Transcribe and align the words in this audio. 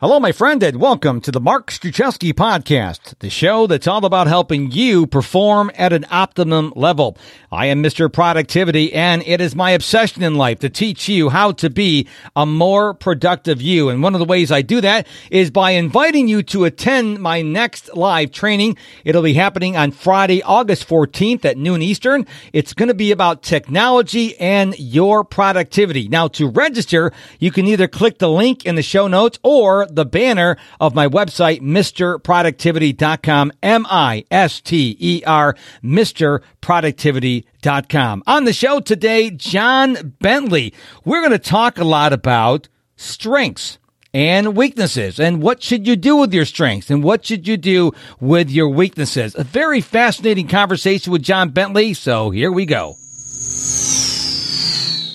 Hello, 0.00 0.20
my 0.20 0.30
friend, 0.30 0.62
and 0.62 0.80
welcome 0.80 1.20
to 1.22 1.32
the 1.32 1.40
Mark 1.40 1.72
Struczewski 1.72 2.32
podcast, 2.32 3.18
the 3.18 3.28
show 3.28 3.66
that's 3.66 3.88
all 3.88 4.04
about 4.04 4.28
helping 4.28 4.70
you 4.70 5.08
perform 5.08 5.72
at 5.74 5.92
an 5.92 6.06
optimum 6.08 6.72
level. 6.76 7.16
I 7.50 7.66
am 7.66 7.82
Mr. 7.82 8.12
Productivity, 8.12 8.92
and 8.92 9.24
it 9.26 9.40
is 9.40 9.56
my 9.56 9.72
obsession 9.72 10.22
in 10.22 10.36
life 10.36 10.60
to 10.60 10.70
teach 10.70 11.08
you 11.08 11.30
how 11.30 11.50
to 11.50 11.68
be 11.68 12.06
a 12.36 12.46
more 12.46 12.94
productive 12.94 13.60
you. 13.60 13.88
And 13.88 14.00
one 14.00 14.14
of 14.14 14.20
the 14.20 14.24
ways 14.24 14.52
I 14.52 14.62
do 14.62 14.80
that 14.82 15.08
is 15.32 15.50
by 15.50 15.72
inviting 15.72 16.28
you 16.28 16.44
to 16.44 16.62
attend 16.62 17.18
my 17.18 17.42
next 17.42 17.92
live 17.96 18.30
training. 18.30 18.76
It'll 19.04 19.22
be 19.22 19.34
happening 19.34 19.76
on 19.76 19.90
Friday, 19.90 20.44
August 20.44 20.86
14th 20.86 21.44
at 21.44 21.58
noon 21.58 21.82
Eastern. 21.82 22.24
It's 22.52 22.72
going 22.72 22.86
to 22.86 22.94
be 22.94 23.10
about 23.10 23.42
technology 23.42 24.38
and 24.38 24.78
your 24.78 25.24
productivity. 25.24 26.06
Now, 26.06 26.28
to 26.28 26.48
register, 26.48 27.10
you 27.40 27.50
can 27.50 27.66
either 27.66 27.88
click 27.88 28.18
the 28.18 28.30
link 28.30 28.64
in 28.64 28.76
the 28.76 28.82
show 28.82 29.08
notes 29.08 29.40
or 29.42 29.87
the 29.90 30.04
banner 30.04 30.56
of 30.80 30.94
my 30.94 31.08
website, 31.08 31.60
MrProductivity.com, 31.60 33.52
M-I-S-T-E-R, 33.62 35.56
MrProductivity.com. 35.84 38.22
On 38.26 38.44
the 38.44 38.52
show 38.52 38.80
today, 38.80 39.30
John 39.30 40.14
Bentley. 40.20 40.74
We're 41.04 41.20
going 41.20 41.32
to 41.32 41.38
talk 41.38 41.78
a 41.78 41.84
lot 41.84 42.12
about 42.12 42.68
strengths 42.96 43.78
and 44.14 44.56
weaknesses 44.56 45.20
and 45.20 45.42
what 45.42 45.62
should 45.62 45.86
you 45.86 45.96
do 45.96 46.16
with 46.16 46.32
your 46.32 46.44
strengths 46.44 46.90
and 46.90 47.04
what 47.04 47.26
should 47.26 47.46
you 47.46 47.56
do 47.56 47.92
with 48.20 48.50
your 48.50 48.68
weaknesses. 48.68 49.34
A 49.34 49.44
very 49.44 49.80
fascinating 49.80 50.48
conversation 50.48 51.12
with 51.12 51.22
John 51.22 51.50
Bentley. 51.50 51.94
So 51.94 52.30
here 52.30 52.50
we 52.50 52.66
go. 52.66 52.94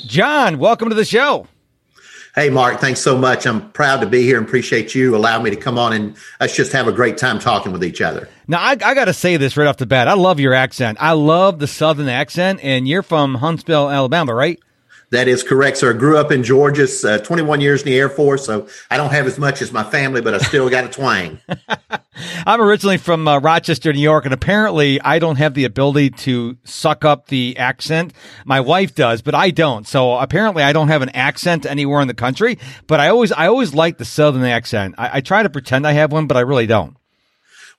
John, 0.08 0.60
welcome 0.60 0.90
to 0.90 0.96
the 0.96 1.06
show. 1.06 1.48
Hey, 2.36 2.50
Mark, 2.50 2.80
thanks 2.80 3.00
so 3.00 3.16
much. 3.16 3.46
I'm 3.46 3.70
proud 3.74 4.02
to 4.02 4.08
be 4.08 4.24
here 4.24 4.40
and 4.40 4.48
appreciate 4.48 4.96
you 4.96 5.16
allowing 5.16 5.44
me 5.44 5.52
to 5.52 5.56
come 5.56 5.78
on 5.78 5.94
and 5.94 6.18
let's 6.40 6.56
just 6.56 6.72
have 6.72 6.88
a 6.88 6.92
great 6.92 7.16
time 7.16 7.38
talking 7.38 7.72
with 7.72 7.84
each 7.84 8.02
other. 8.02 8.28
Now, 8.48 8.60
I, 8.60 8.72
I 8.72 8.96
got 8.96 9.06
to 9.06 9.14
say 9.14 9.38
this 9.38 9.56
right 9.56 9.68
off 9.68 9.78
the 9.78 9.86
bat. 9.86 10.08
I 10.08 10.14
love 10.14 10.40
your 10.40 10.56
accent. 10.56 10.98
I 11.00 11.12
love 11.12 11.60
the 11.60 11.68
Southern 11.68 12.10
accent, 12.10 12.60
and 12.64 12.88
you're 12.88 13.04
from 13.04 13.36
Huntsville, 13.36 13.88
Alabama, 13.88 14.34
right? 14.34 14.60
That 15.14 15.28
is 15.28 15.44
correct, 15.44 15.78
sir. 15.78 15.94
I 15.94 15.96
grew 15.96 16.18
up 16.18 16.32
in 16.32 16.44
Georgia, 16.44 16.88
uh, 17.08 17.20
21 17.20 17.62
years 17.62 17.84
in 17.84 17.86
the 17.86 18.00
Air 18.00 18.10
Force, 18.10 18.48
so 18.48 18.68
I 18.90 18.98
don't 18.98 19.12
have 19.12 19.28
as 19.28 19.38
much 19.38 19.62
as 19.62 19.72
my 19.72 19.84
family, 19.84 20.22
but 20.22 20.34
I 20.34 20.40
still 20.40 20.72
got 20.72 20.86
a 20.86 20.88
twang. 20.88 21.40
I'm 22.48 22.60
originally 22.60 22.98
from 22.98 23.28
uh, 23.28 23.38
Rochester, 23.38 23.94
New 23.94 24.00
York, 24.00 24.26
and 24.26 24.34
apparently 24.34 25.00
I 25.02 25.20
don't 25.20 25.36
have 25.36 25.54
the 25.54 25.66
ability 25.66 26.10
to 26.10 26.58
suck 26.64 27.06
up 27.06 27.28
the 27.28 27.56
accent. 27.60 28.14
My 28.44 28.60
wife 28.60 28.96
does, 28.96 29.22
but 29.22 29.36
I 29.36 29.52
don't. 29.52 29.88
So 29.88 30.14
apparently 30.18 30.64
I 30.64 30.74
don't 30.74 30.88
have 30.88 31.04
an 31.04 31.10
accent 31.10 31.68
anywhere 31.68 32.02
in 32.02 32.08
the 32.08 32.16
country, 32.16 32.58
but 32.88 33.00
I 33.00 33.10
always, 33.10 33.32
I 33.32 33.46
always 33.46 33.76
like 33.76 34.00
the 34.00 34.06
Southern 34.06 34.46
accent. 34.46 34.96
I, 34.98 35.18
I 35.18 35.22
try 35.22 35.44
to 35.44 35.50
pretend 35.52 35.86
I 35.86 35.92
have 35.92 36.12
one, 36.12 36.26
but 36.26 36.38
I 36.38 36.42
really 36.42 36.66
don't. 36.66 36.98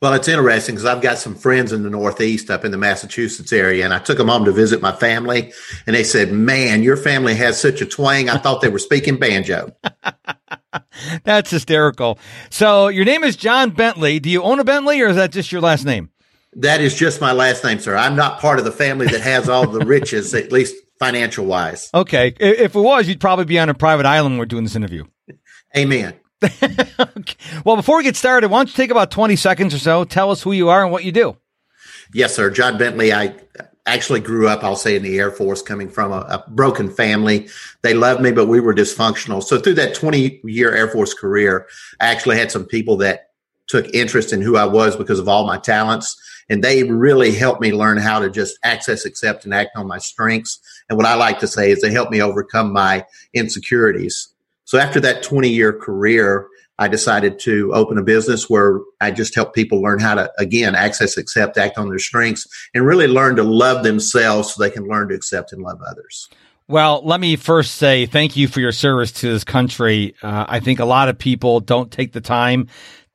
Well, 0.05 0.12
it's 0.12 0.28
interesting 0.28 0.74
because 0.74 0.84
I've 0.84 1.00
got 1.00 1.16
some 1.16 1.34
friends 1.34 1.72
in 1.72 1.83
the 1.83 1.88
Northeast 1.88 2.50
up 2.50 2.62
in 2.62 2.72
the 2.72 2.77
Massachusetts 2.77 3.55
area, 3.55 3.86
and 3.86 3.94
I 3.94 3.98
took 3.98 4.19
them 4.19 4.28
home 4.28 4.44
to 4.44 4.52
visit 4.52 4.83
my 4.83 4.92
family, 4.92 5.50
and 5.86 5.97
they 5.97 6.05
said, 6.05 6.30
"Man, 6.30 6.83
your 6.83 6.98
family 6.98 7.34
has 7.36 7.58
such 7.58 7.80
a 7.80 7.86
twang. 7.86 8.28
I 8.28 8.36
thought 8.36 8.60
they 8.60 8.69
were 8.69 8.78
speaking 8.78 9.16
banjo." 9.16 9.75
That's 11.25 11.50
hysterical. 11.50 12.19
So, 12.50 12.88
your 12.88 13.06
name 13.06 13.25
is 13.25 13.34
John 13.34 13.70
Bentley. 13.70 14.20
Do 14.20 14.28
you 14.28 14.42
own 14.42 14.60
a 14.60 14.64
Bentley, 14.64 15.00
or 15.00 15.08
is 15.08 15.16
that 15.16 15.32
just 15.32 15.50
your 15.50 15.62
last 15.62 15.86
name? 15.86 16.10
That 16.52 16.82
is 16.82 16.94
just 16.94 17.22
my 17.22 17.32
last 17.32 17.64
name, 17.64 17.78
sir. 17.78 17.97
I'm 17.97 18.14
not 18.14 18.41
part 18.41 18.58
of 18.58 18.66
the 18.66 18.72
family 18.72 19.06
that 19.06 19.22
has 19.22 19.48
all 19.48 19.66
the 19.66 19.86
riches, 19.86 20.34
at 20.34 20.52
least 20.52 20.75
financial 20.98 21.47
wise. 21.47 21.88
Okay, 21.94 22.34
if 22.38 22.77
it 22.77 22.78
was, 22.78 23.08
you'd 23.08 23.20
probably 23.20 23.47
be 23.47 23.58
on 23.58 23.70
a 23.70 23.75
private 23.75 24.05
island. 24.05 24.34
When 24.34 24.41
we're 24.41 24.44
doing 24.44 24.64
this 24.64 24.77
interview. 24.77 25.05
Amen. 25.75 26.12
Well, 27.64 27.77
before 27.77 27.97
we 27.97 28.03
get 28.03 28.17
started, 28.17 28.50
why 28.50 28.59
don't 28.59 28.69
you 28.69 28.75
take 28.75 28.91
about 28.91 29.11
20 29.11 29.37
seconds 29.37 29.75
or 29.75 29.78
so, 29.78 30.05
tell 30.05 30.31
us 30.31 30.42
who 30.42 30.53
you 30.53 30.69
are 30.69 30.83
and 30.83 30.92
what 30.92 31.05
you 31.05 31.12
do? 31.12 31.37
Yes, 32.12 32.34
sir. 32.34 32.50
John 32.50 32.77
Bentley. 32.77 33.12
I 33.12 33.34
actually 33.87 34.20
grew 34.20 34.48
up, 34.48 34.62
I'll 34.62 34.77
say, 34.77 34.97
in 34.97 35.03
the 35.03 35.19
Air 35.19 35.31
Force, 35.31 35.62
coming 35.62 35.88
from 35.88 36.12
a, 36.12 36.21
a 36.28 36.44
broken 36.50 36.91
family. 36.91 37.49
They 37.83 37.94
loved 37.94 38.21
me, 38.21 38.33
but 38.33 38.47
we 38.47 38.60
were 38.60 38.75
dysfunctional. 38.75 39.43
So 39.43 39.59
through 39.59 39.75
that 39.75 39.94
20 39.94 40.41
year 40.44 40.75
Air 40.75 40.88
Force 40.88 41.15
career, 41.15 41.66
I 42.00 42.06
actually 42.06 42.37
had 42.38 42.50
some 42.50 42.66
people 42.66 42.97
that 42.99 43.31
took 43.66 43.93
interest 43.94 44.33
in 44.33 44.43
who 44.43 44.56
I 44.56 44.66
was 44.66 44.97
because 44.97 45.19
of 45.19 45.28
all 45.28 45.47
my 45.47 45.59
talents. 45.59 46.21
And 46.50 46.62
they 46.62 46.83
really 46.84 47.33
helped 47.34 47.62
me 47.62 47.72
learn 47.72 47.97
how 47.97 48.19
to 48.21 48.28
just 48.28 48.59
access, 48.62 49.06
accept, 49.06 49.44
and 49.44 49.54
act 49.54 49.71
on 49.77 49.87
my 49.87 49.99
strengths. 49.99 50.60
And 50.91 50.99
what 50.99 51.06
I 51.06 51.15
like 51.15 51.38
to 51.38 51.47
say 51.47 51.71
is 51.71 51.81
they 51.81 51.91
helped 51.91 52.12
me 52.12 52.21
overcome 52.21 52.72
my 52.72 53.06
insecurities. 53.33 54.34
So 54.74 54.80
after 54.80 54.98
that 55.02 55.22
20 55.22 55.48
year 55.50 55.72
career, 55.72 56.48
I 56.80 56.88
decided 56.88 57.38
to 57.42 57.72
open 57.74 57.96
a 57.96 58.02
business 58.02 58.50
where 58.50 58.80
I 59.00 59.12
just 59.12 59.32
help 59.32 59.54
people 59.54 59.80
learn 59.80 60.00
how 60.00 60.16
to, 60.16 60.32
again, 60.36 60.74
access, 60.74 61.16
accept, 61.16 61.56
act 61.56 61.78
on 61.78 61.90
their 61.90 62.00
strengths, 62.00 62.48
and 62.74 62.84
really 62.84 63.06
learn 63.06 63.36
to 63.36 63.44
love 63.44 63.84
themselves 63.84 64.52
so 64.52 64.60
they 64.60 64.70
can 64.70 64.88
learn 64.88 65.10
to 65.10 65.14
accept 65.14 65.52
and 65.52 65.62
love 65.62 65.80
others. 65.88 66.28
Well, 66.66 67.02
let 67.04 67.20
me 67.20 67.36
first 67.36 67.76
say 67.76 68.06
thank 68.06 68.36
you 68.36 68.48
for 68.48 68.58
your 68.58 68.72
service 68.72 69.12
to 69.12 69.28
this 69.28 69.44
country. 69.44 70.16
Uh, 70.20 70.46
I 70.48 70.58
think 70.58 70.80
a 70.80 70.84
lot 70.84 71.08
of 71.08 71.18
people 71.18 71.60
don't 71.60 71.92
take 71.92 72.10
the 72.10 72.20
time 72.20 72.66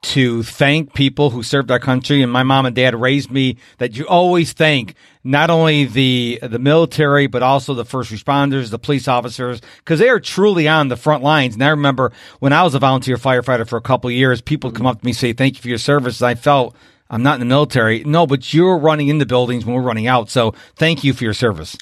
to 0.02 0.44
thank 0.44 0.94
people 0.94 1.30
who 1.30 1.44
served 1.44 1.70
our 1.72 1.80
country. 1.80 2.22
And 2.22 2.32
my 2.32 2.44
mom 2.44 2.66
and 2.66 2.76
dad 2.76 2.96
raised 2.96 3.32
me 3.32 3.58
that 3.80 3.98
you 3.98 4.08
always 4.08 4.54
thank 4.54 4.96
not 5.24 5.50
only 5.50 5.86
the 5.86 6.40
the 6.42 6.60
military 6.60 7.28
but 7.28 7.44
also 7.44 7.74
the 7.74 7.86
first 7.86 8.12
responders, 8.12 8.70
the 8.70 8.80
police 8.80 9.08
officers, 9.08 9.62
because 9.80 10.00
they 10.00 10.10
are 10.10 10.20
truly 10.20 10.68
on 10.68 10.88
the 10.88 10.96
front 10.96 11.24
lines. 11.24 11.56
And 11.56 11.64
I 11.64 11.70
remember 11.70 12.12
when 12.40 12.54
I 12.54 12.64
was 12.64 12.76
a 12.76 12.80
volunteer 12.80 13.18
firefighter 13.18 13.68
for 13.68 13.78
a 13.78 13.82
couple 13.82 14.10
years, 14.10 14.42
people 14.42 14.72
come 14.72 14.86
up 14.86 15.00
to 15.00 15.06
me 15.06 15.12
and 15.12 15.18
say, 15.18 15.34
"Thank 15.34 15.56
you 15.56 15.62
for 15.62 15.70
your 15.70 15.78
service." 15.78 16.22
I 16.22 16.36
felt 16.36 16.76
I'm 17.10 17.24
not 17.24 17.36
in 17.36 17.40
the 17.40 17.46
military. 17.46 18.04
No, 18.06 18.26
but 18.26 18.54
you're 18.54 18.78
running 18.78 19.10
into 19.10 19.26
buildings 19.26 19.66
when 19.66 19.76
we're 19.76 19.82
running 19.82 20.08
out. 20.08 20.30
So 20.30 20.54
thank 20.76 21.04
you 21.04 21.14
for 21.14 21.24
your 21.24 21.34
service. 21.34 21.78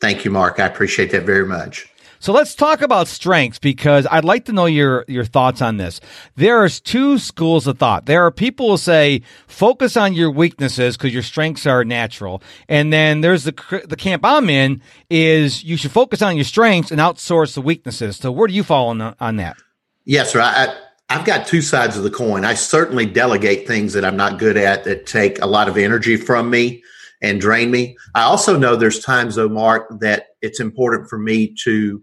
Thank 0.00 0.24
you, 0.24 0.30
Mark. 0.30 0.60
I 0.60 0.66
appreciate 0.66 1.10
that 1.10 1.24
very 1.24 1.46
much. 1.46 1.91
So 2.22 2.32
let's 2.32 2.54
talk 2.54 2.82
about 2.82 3.08
strengths 3.08 3.58
because 3.58 4.06
I'd 4.08 4.24
like 4.24 4.44
to 4.44 4.52
know 4.52 4.66
your, 4.66 5.04
your 5.08 5.24
thoughts 5.24 5.60
on 5.60 5.78
this. 5.78 6.00
There's 6.36 6.80
two 6.80 7.18
schools 7.18 7.66
of 7.66 7.80
thought. 7.80 8.06
There 8.06 8.24
are 8.24 8.30
people 8.30 8.70
who 8.70 8.76
say 8.76 9.22
focus 9.48 9.96
on 9.96 10.14
your 10.14 10.30
weaknesses 10.30 10.96
because 10.96 11.12
your 11.12 11.24
strengths 11.24 11.66
are 11.66 11.84
natural. 11.84 12.40
And 12.68 12.92
then 12.92 13.22
there's 13.22 13.42
the, 13.42 13.82
the 13.88 13.96
camp 13.96 14.24
I'm 14.24 14.48
in 14.48 14.82
is 15.10 15.64
you 15.64 15.76
should 15.76 15.90
focus 15.90 16.22
on 16.22 16.36
your 16.36 16.44
strengths 16.44 16.92
and 16.92 17.00
outsource 17.00 17.54
the 17.54 17.60
weaknesses. 17.60 18.18
So 18.18 18.30
where 18.30 18.46
do 18.46 18.54
you 18.54 18.62
fall 18.62 18.90
on, 18.90 19.02
on 19.18 19.36
that? 19.38 19.56
Yes, 20.04 20.30
sir. 20.30 20.42
I, 20.42 20.76
I've 21.10 21.24
got 21.24 21.48
two 21.48 21.60
sides 21.60 21.96
of 21.96 22.04
the 22.04 22.10
coin. 22.10 22.44
I 22.44 22.54
certainly 22.54 23.04
delegate 23.04 23.66
things 23.66 23.94
that 23.94 24.04
I'm 24.04 24.16
not 24.16 24.38
good 24.38 24.56
at 24.56 24.84
that 24.84 25.06
take 25.06 25.42
a 25.42 25.46
lot 25.46 25.68
of 25.68 25.76
energy 25.76 26.16
from 26.16 26.50
me 26.50 26.84
and 27.20 27.40
drain 27.40 27.72
me. 27.72 27.96
I 28.14 28.22
also 28.22 28.56
know 28.56 28.76
there's 28.76 29.00
times 29.00 29.34
though, 29.34 29.48
Mark, 29.48 29.88
that 29.98 30.26
it's 30.40 30.60
important 30.60 31.08
for 31.08 31.18
me 31.18 31.52
to 31.64 32.00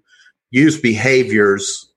use 0.51 0.79
behaviors 0.79 1.89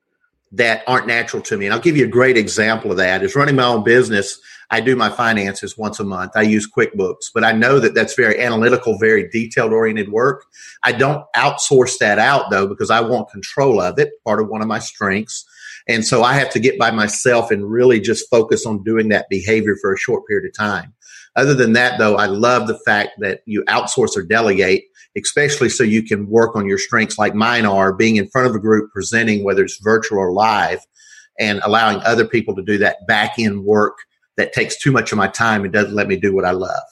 that 0.52 0.82
aren't 0.86 1.06
natural 1.06 1.42
to 1.42 1.56
me. 1.56 1.66
And 1.66 1.74
I'll 1.74 1.80
give 1.80 1.96
you 1.96 2.04
a 2.04 2.08
great 2.08 2.36
example 2.36 2.90
of 2.90 2.98
that 2.98 3.22
is 3.22 3.34
running 3.34 3.56
my 3.56 3.64
own 3.64 3.84
business. 3.84 4.38
I 4.70 4.80
do 4.80 4.96
my 4.96 5.08
finances 5.08 5.76
once 5.78 5.98
a 5.98 6.04
month. 6.04 6.32
I 6.34 6.42
use 6.42 6.70
QuickBooks, 6.70 7.30
but 7.34 7.44
I 7.44 7.52
know 7.52 7.78
that 7.78 7.94
that's 7.94 8.14
very 8.14 8.41
analytical, 8.41 8.98
very 8.98 9.28
detailed 9.30 9.72
oriented 9.72 10.10
work. 10.10 10.44
I 10.82 10.92
don't 10.92 11.24
outsource 11.36 11.98
that 11.98 12.18
out 12.18 12.50
though, 12.50 12.66
because 12.66 12.91
I 12.91 13.00
want 13.00 13.30
control 13.30 13.80
of 13.80 13.98
it, 13.98 14.12
part 14.24 14.41
of 14.41 14.48
one 14.48 14.62
of 14.62 14.68
my 14.68 14.78
strengths. 14.78 15.44
And 15.88 16.06
so 16.06 16.22
I 16.22 16.34
have 16.34 16.50
to 16.50 16.60
get 16.60 16.78
by 16.78 16.91
myself 16.91 17.50
and 17.50 17.70
really 17.70 18.00
just 18.00 18.30
focus 18.30 18.66
on 18.66 18.84
doing 18.84 19.08
that 19.08 19.28
behavior 19.28 19.76
for 19.80 19.92
a 19.92 19.98
short 19.98 20.26
period 20.26 20.46
of 20.46 20.54
time. 20.56 20.94
Other 21.34 21.54
than 21.54 21.72
that, 21.72 21.98
though, 21.98 22.16
I 22.16 22.26
love 22.26 22.66
the 22.66 22.78
fact 22.78 23.12
that 23.20 23.41
you 23.46 23.64
outsource 23.64 24.16
or 24.16 24.22
delegate 24.22 24.84
especially 25.16 25.68
so 25.68 25.84
you 25.84 26.02
can 26.02 26.28
work 26.28 26.56
on 26.56 26.66
your 26.66 26.78
strengths 26.78 27.18
like 27.18 27.34
mine 27.34 27.66
are 27.66 27.92
being 27.92 28.16
in 28.16 28.28
front 28.28 28.48
of 28.48 28.54
a 28.54 28.58
group 28.58 28.90
presenting, 28.92 29.44
whether 29.44 29.62
it's 29.62 29.78
virtual 29.82 30.18
or 30.18 30.32
live, 30.32 30.80
and 31.38 31.60
allowing 31.64 32.00
other 32.02 32.26
people 32.26 32.54
to 32.54 32.62
do 32.62 32.78
that 32.78 33.06
back 33.06 33.38
end 33.38 33.64
work 33.64 33.98
that 34.36 34.53
takes 34.53 34.78
too 34.78 34.92
much 34.92 35.12
of 35.12 35.18
my 35.18 35.28
time 35.28 35.64
and 35.64 35.72
doesn't 35.72 35.94
let 35.94 36.09
me 36.09 36.16
do 36.16 36.34
what 36.34 36.44
I 36.44 36.53
love. 36.53 36.82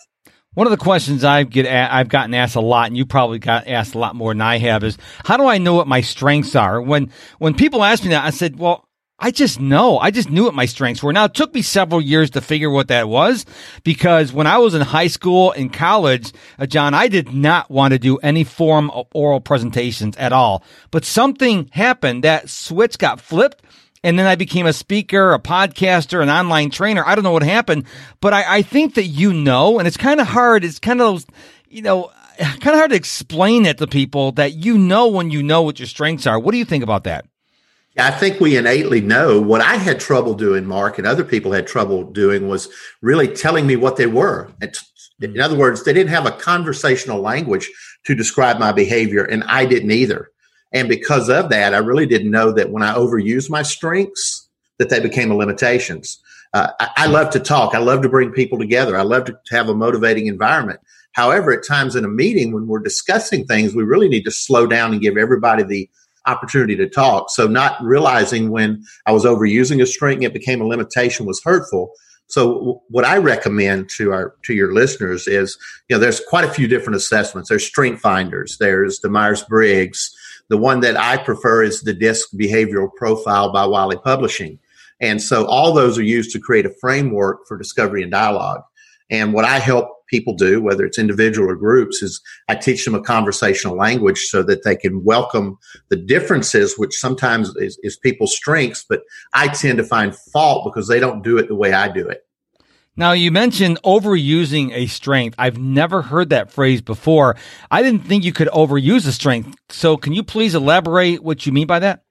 One 0.55 0.67
of 0.67 0.73
the 0.73 0.77
questions 0.77 1.23
I 1.23 1.45
get 1.45 1.67
I've 1.67 2.09
gotten 2.09 2.35
asked 2.35 2.57
a 2.57 2.61
lot, 2.61 2.89
and 2.89 2.97
you 2.97 3.07
probably 3.07 3.39
got 3.39 3.69
asked 3.69 3.95
a 3.95 3.99
lot 3.99 4.17
more 4.17 4.33
than 4.33 4.41
I 4.41 4.59
have, 4.59 4.83
is 4.83 4.99
how 5.25 5.37
do 5.37 5.47
I 5.47 5.59
know 5.59 5.75
what 5.75 5.87
my 5.87 6.01
strengths 6.01 6.57
are? 6.57 6.83
When 6.83 7.13
when 7.39 7.55
people 7.55 7.85
ask 7.85 8.03
me 8.03 8.11
that, 8.11 8.25
I 8.25 8.31
said, 8.31 8.59
well, 8.59 8.89
I 9.23 9.31
just 9.31 9.61
know. 9.61 9.99
I 9.99 10.11
just 10.11 10.31
knew 10.31 10.45
what 10.45 10.55
my 10.55 10.65
strengths 10.65 11.03
were. 11.03 11.13
Now 11.13 11.27
it 11.27 11.35
took 11.35 11.53
me 11.53 11.61
several 11.61 12.01
years 12.01 12.31
to 12.31 12.41
figure 12.41 12.71
what 12.71 12.89
that 12.89 13.07
was 13.07 13.45
because 13.85 14.33
when 14.33 14.47
I 14.47 14.57
was 14.57 14.75
in 14.75 14.81
high 14.81 15.09
school 15.09 15.53
and 15.53 15.71
college, 15.71 16.33
uh, 16.59 16.65
John, 16.65 16.95
I 16.95 17.09
did 17.09 17.35
not 17.35 17.71
want 17.71 17.93
to 17.93 17.99
do 17.99 18.17
any 18.19 18.45
form 18.45 18.91
of 18.91 19.07
oral 19.13 19.41
presentations 19.41 20.17
at 20.17 20.33
all. 20.33 20.65
But 20.91 21.05
something 21.05 21.69
happened. 21.73 22.25
That 22.25 22.49
switch 22.49 22.97
got 22.97 23.21
flipped. 23.21 23.63
And 24.03 24.19
then 24.19 24.27
I 24.27 24.35
became 24.35 24.65
a 24.65 24.73
speaker, 24.73 25.35
a 25.35 25.39
podcaster, 25.39 26.23
an 26.23 26.31
online 26.31 26.71
trainer. 26.71 27.05
I 27.07 27.15
don't 27.15 27.23
know 27.25 27.33
what 27.33 27.43
happened, 27.43 27.85
but 28.23 28.33
I, 28.33 28.57
I 28.57 28.63
think 28.63 28.95
that 28.95 29.05
you 29.05 29.35
know, 29.35 29.79
and 29.79 29.87
it's 29.87 29.99
kind 29.99 30.21
of 30.21 30.27
hard. 30.27 30.65
It's 30.65 30.79
kind 30.79 31.03
of, 31.03 31.27
you 31.69 31.83
know, 31.83 32.11
kind 32.39 32.69
of 32.69 32.77
hard 32.77 32.91
to 32.93 32.97
explain 32.97 33.67
it 33.67 33.77
to 33.77 33.87
people 33.87 34.33
that 34.33 34.55
you 34.55 34.79
know 34.79 35.09
when 35.09 35.31
you 35.31 35.43
know 35.43 35.61
what 35.61 35.79
your 35.79 35.87
strengths 35.87 36.27
are. 36.27 36.39
What 36.39 36.53
do 36.53 36.59
you 36.59 36.65
think 36.65 36.83
about 36.83 37.05
that? 37.05 37.27
I 37.99 38.11
think 38.13 38.39
we 38.39 38.57
innately 38.57 39.01
know 39.01 39.41
what 39.41 39.61
I 39.61 39.75
had 39.75 39.99
trouble 39.99 40.35
doing, 40.35 40.65
Mark, 40.65 40.99
and 40.99 41.07
other 41.07 41.25
people 41.25 41.53
had 41.53 41.67
trouble 41.67 42.05
doing 42.05 42.49
was 42.49 42.69
really 43.03 43.27
telling 43.27 43.67
me 43.67 43.77
what 43.77 43.97
they 43.97 44.07
were. 44.07 44.53
In 45.21 45.41
other 45.41 45.57
words, 45.57 45.85
they 45.85 45.93
didn't 45.93 46.11
have 46.11 46.27
a 46.27 46.33
conversational 46.33 47.21
language 47.21 47.69
to 48.05 48.15
describe 48.15 48.59
my 48.59 48.73
behavior, 48.73 49.25
and 49.25 49.43
I 49.45 49.67
didn't 49.67 49.91
either. 49.91 50.31
And 50.73 50.89
because 50.89 51.29
of 51.29 51.49
that, 51.51 51.75
I 51.75 51.79
really 51.79 52.07
didn't 52.07 52.31
know 52.31 52.53
that 52.53 52.71
when 52.71 52.83
I 52.83 52.95
overused 52.95 53.51
my 53.51 53.63
strengths, 53.63 54.49
that 54.79 54.89
they 54.89 55.01
became 55.01 55.35
limitations. 55.35 56.21
Uh, 56.55 56.71
I, 56.81 56.91
I, 56.97 57.07
love 57.07 57.31
to 57.31 57.41
talk. 57.41 57.75
I 57.75 57.79
love 57.79 58.03
to 58.03 58.09
bring 58.09 58.33
people 58.33 58.59
together. 58.59 58.97
I 58.97 59.03
love 59.03 59.25
to, 59.27 59.33
to 59.33 59.57
have 59.57 59.69
a 59.69 59.75
motivating 59.75 60.27
environment. 60.27 60.81
However, 61.13 61.53
at 61.53 61.67
times 61.67 61.97
in 61.97 62.05
a 62.05 62.09
meeting 62.09 62.53
when 62.53 62.67
we're 62.67 62.81
discussing 62.81 63.47
things, 63.47 63.75
we 63.75 63.83
really 63.83 64.09
need 64.09 64.25
to 64.25 64.31
slow 64.31 64.67
down 64.67 64.93
and 64.93 65.01
give 65.01 65.17
everybody 65.17 65.63
the 65.65 65.91
opportunity 66.27 66.77
to 66.77 66.89
talk. 66.89 67.31
So 67.31 67.47
not 67.47 67.83
realizing 67.83 68.51
when 68.51 68.85
I 69.07 69.13
was 69.13 69.25
overusing 69.25 69.83
a 69.83 69.87
string, 69.87 70.23
it 70.23 70.33
became 70.33 70.61
a 70.61 70.67
limitation 70.67 71.27
was 71.27 71.41
hurtful. 71.43 71.93
So 72.27 72.83
what 72.89 73.05
I 73.05 73.17
recommend 73.17 73.89
to 73.97 74.13
our 74.13 74.37
to 74.45 74.55
your 74.55 74.73
listeners 74.73 75.27
is, 75.27 75.59
you 75.89 75.97
know, 75.97 76.01
there's 76.01 76.21
quite 76.21 76.45
a 76.45 76.53
few 76.53 76.69
different 76.69 76.97
assessments. 76.97 77.49
There's 77.49 77.67
strength 77.67 78.01
finders. 78.01 78.59
There's 78.59 79.01
the 79.01 79.09
Myers 79.09 79.43
Briggs. 79.43 80.17
The 80.49 80.57
one 80.57 80.81
that 80.81 80.97
I 80.97 81.17
prefer 81.17 81.65
is 81.65 81.83
the 81.83 81.93
DISC 81.93 82.31
Behavioral 82.35 82.95
Profile 82.95 83.53
by 83.53 83.67
Wiley 83.67 83.99
Publishing. 83.99 84.59
And 85.01 85.21
so 85.21 85.47
all 85.47 85.73
those 85.73 85.99
are 85.99 86.05
used 86.05 86.31
to 86.33 86.39
create 86.39 86.67
a 86.67 86.75
framework 86.81 87.47
for 87.49 87.57
discovery 87.57 88.03
and 88.03 88.13
dialogue. 88.13 88.63
And 89.11 89.33
what 89.33 89.45
I 89.45 89.59
help 89.59 90.07
people 90.07 90.35
do, 90.35 90.61
whether 90.61 90.85
it's 90.85 90.99
individual 90.99 91.51
or 91.51 91.57
groups, 91.57 92.03
is 92.03 92.21
I 92.49 92.55
teach 92.55 92.85
them 92.85 92.95
a 92.95 93.01
conversational 93.01 93.77
language 93.77 94.27
so 94.27 94.43
that 94.45 94.65
they 94.65 94.77
can 94.77 95.05
welcome 95.05 95.59
the 95.89 95.97
differences, 95.97 96.79
which 96.79 96.95
sometimes 96.95 97.55
is, 97.57 97.79
is 97.83 97.97
people's 97.97 98.35
strengths, 98.35 98.85
but 98.89 99.03
I 99.35 99.49
tend 99.49 99.79
to 99.79 99.85
find 99.85 100.15
fault 100.15 100.65
because 100.65 100.89
they 100.89 101.01
don't 101.01 101.23
do 101.23 101.39
it 101.39 101.49
the 101.49 101.55
way 101.55 101.73
I 101.73 101.89
do 101.89 102.09
it. 102.09 102.27
Now, 102.97 103.13
you 103.13 103.31
mentioned 103.31 103.81
overusing 103.83 104.73
a 104.73 104.87
strength. 104.87 105.35
I've 105.39 105.59
never 105.59 106.03
heard 106.03 106.31
that 106.31 106.51
phrase 106.51 106.83
before. 106.83 107.37
I 107.71 107.83
didn't 107.83 108.05
think 108.05 108.25
you 108.25 108.33
could 108.33 108.49
overuse 108.49 109.07
a 109.07 109.13
strength. 109.13 109.57
So, 109.71 109.97
can 109.97 110.13
you 110.13 110.23
please 110.23 110.55
elaborate 110.55 111.23
what 111.23 111.47
you 111.47 111.53
mean 111.53 111.67
by 111.67 111.79
that? 111.79 112.03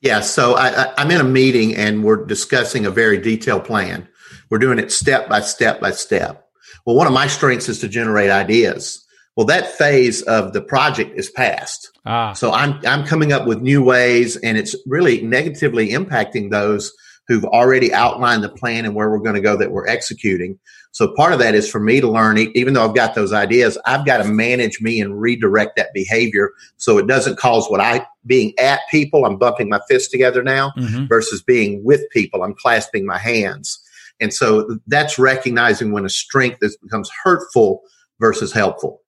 Yeah, 0.00 0.20
so 0.20 0.54
I, 0.54 0.92
am 1.00 1.10
in 1.10 1.20
a 1.20 1.24
meeting 1.24 1.74
and 1.74 2.04
we're 2.04 2.26
discussing 2.26 2.84
a 2.84 2.90
very 2.90 3.18
detailed 3.18 3.64
plan. 3.64 4.06
We're 4.50 4.58
doing 4.58 4.78
it 4.78 4.92
step 4.92 5.28
by 5.28 5.40
step 5.40 5.80
by 5.80 5.92
step. 5.92 6.48
Well, 6.86 6.96
one 6.96 7.06
of 7.06 7.12
my 7.12 7.26
strengths 7.26 7.68
is 7.68 7.80
to 7.80 7.88
generate 7.88 8.30
ideas. 8.30 9.04
Well, 9.36 9.46
that 9.46 9.72
phase 9.72 10.22
of 10.22 10.52
the 10.52 10.60
project 10.60 11.18
is 11.18 11.30
past. 11.30 11.90
Ah. 12.06 12.32
So 12.32 12.52
I'm 12.52 12.80
I'm 12.86 13.04
coming 13.04 13.32
up 13.32 13.46
with 13.46 13.60
new 13.60 13.82
ways, 13.82 14.36
and 14.36 14.56
it's 14.56 14.76
really 14.86 15.22
negatively 15.22 15.90
impacting 15.90 16.50
those 16.50 16.92
who've 17.26 17.44
already 17.44 17.92
outlined 17.92 18.44
the 18.44 18.50
plan 18.50 18.84
and 18.84 18.94
where 18.94 19.10
we're 19.10 19.18
going 19.18 19.34
to 19.34 19.40
go 19.40 19.56
that 19.56 19.72
we're 19.72 19.86
executing. 19.86 20.58
So 20.92 21.12
part 21.14 21.32
of 21.32 21.38
that 21.40 21.54
is 21.54 21.68
for 21.68 21.80
me 21.80 22.00
to 22.00 22.08
learn, 22.08 22.38
even 22.38 22.74
though 22.74 22.86
I've 22.86 22.94
got 22.94 23.14
those 23.14 23.32
ideas, 23.32 23.78
I've 23.86 24.06
got 24.06 24.18
to 24.18 24.24
manage 24.24 24.80
me 24.80 25.00
and 25.00 25.20
redirect 25.20 25.76
that 25.76 25.92
behavior 25.92 26.50
so 26.76 26.98
it 26.98 27.06
doesn't 27.06 27.38
cause 27.38 27.68
what 27.68 27.80
I 27.80 28.06
being 28.26 28.52
at 28.58 28.80
people. 28.90 29.24
I'm 29.24 29.36
bumping 29.36 29.68
my 29.68 29.80
fists 29.88 30.10
together 30.10 30.42
now 30.42 30.72
mm-hmm. 30.76 31.06
versus 31.06 31.42
being 31.42 31.82
with 31.82 32.02
people. 32.10 32.44
I'm 32.44 32.54
clasping 32.54 33.06
my 33.06 33.18
hands. 33.18 33.80
And 34.20 34.32
so 34.32 34.78
that's 34.86 35.18
recognizing 35.18 35.92
when 35.92 36.04
a 36.04 36.08
strength 36.08 36.58
is, 36.62 36.76
becomes 36.76 37.10
hurtful 37.24 37.82
versus 38.20 38.52
helpful. 38.52 39.00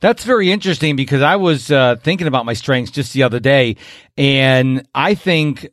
That's 0.00 0.24
very 0.24 0.52
interesting 0.52 0.94
because 0.94 1.22
I 1.22 1.36
was 1.36 1.70
uh, 1.70 1.96
thinking 1.96 2.26
about 2.26 2.44
my 2.44 2.52
strengths 2.52 2.90
just 2.90 3.12
the 3.14 3.22
other 3.22 3.40
day, 3.40 3.76
and 4.16 4.86
I 4.94 5.14
think 5.14 5.70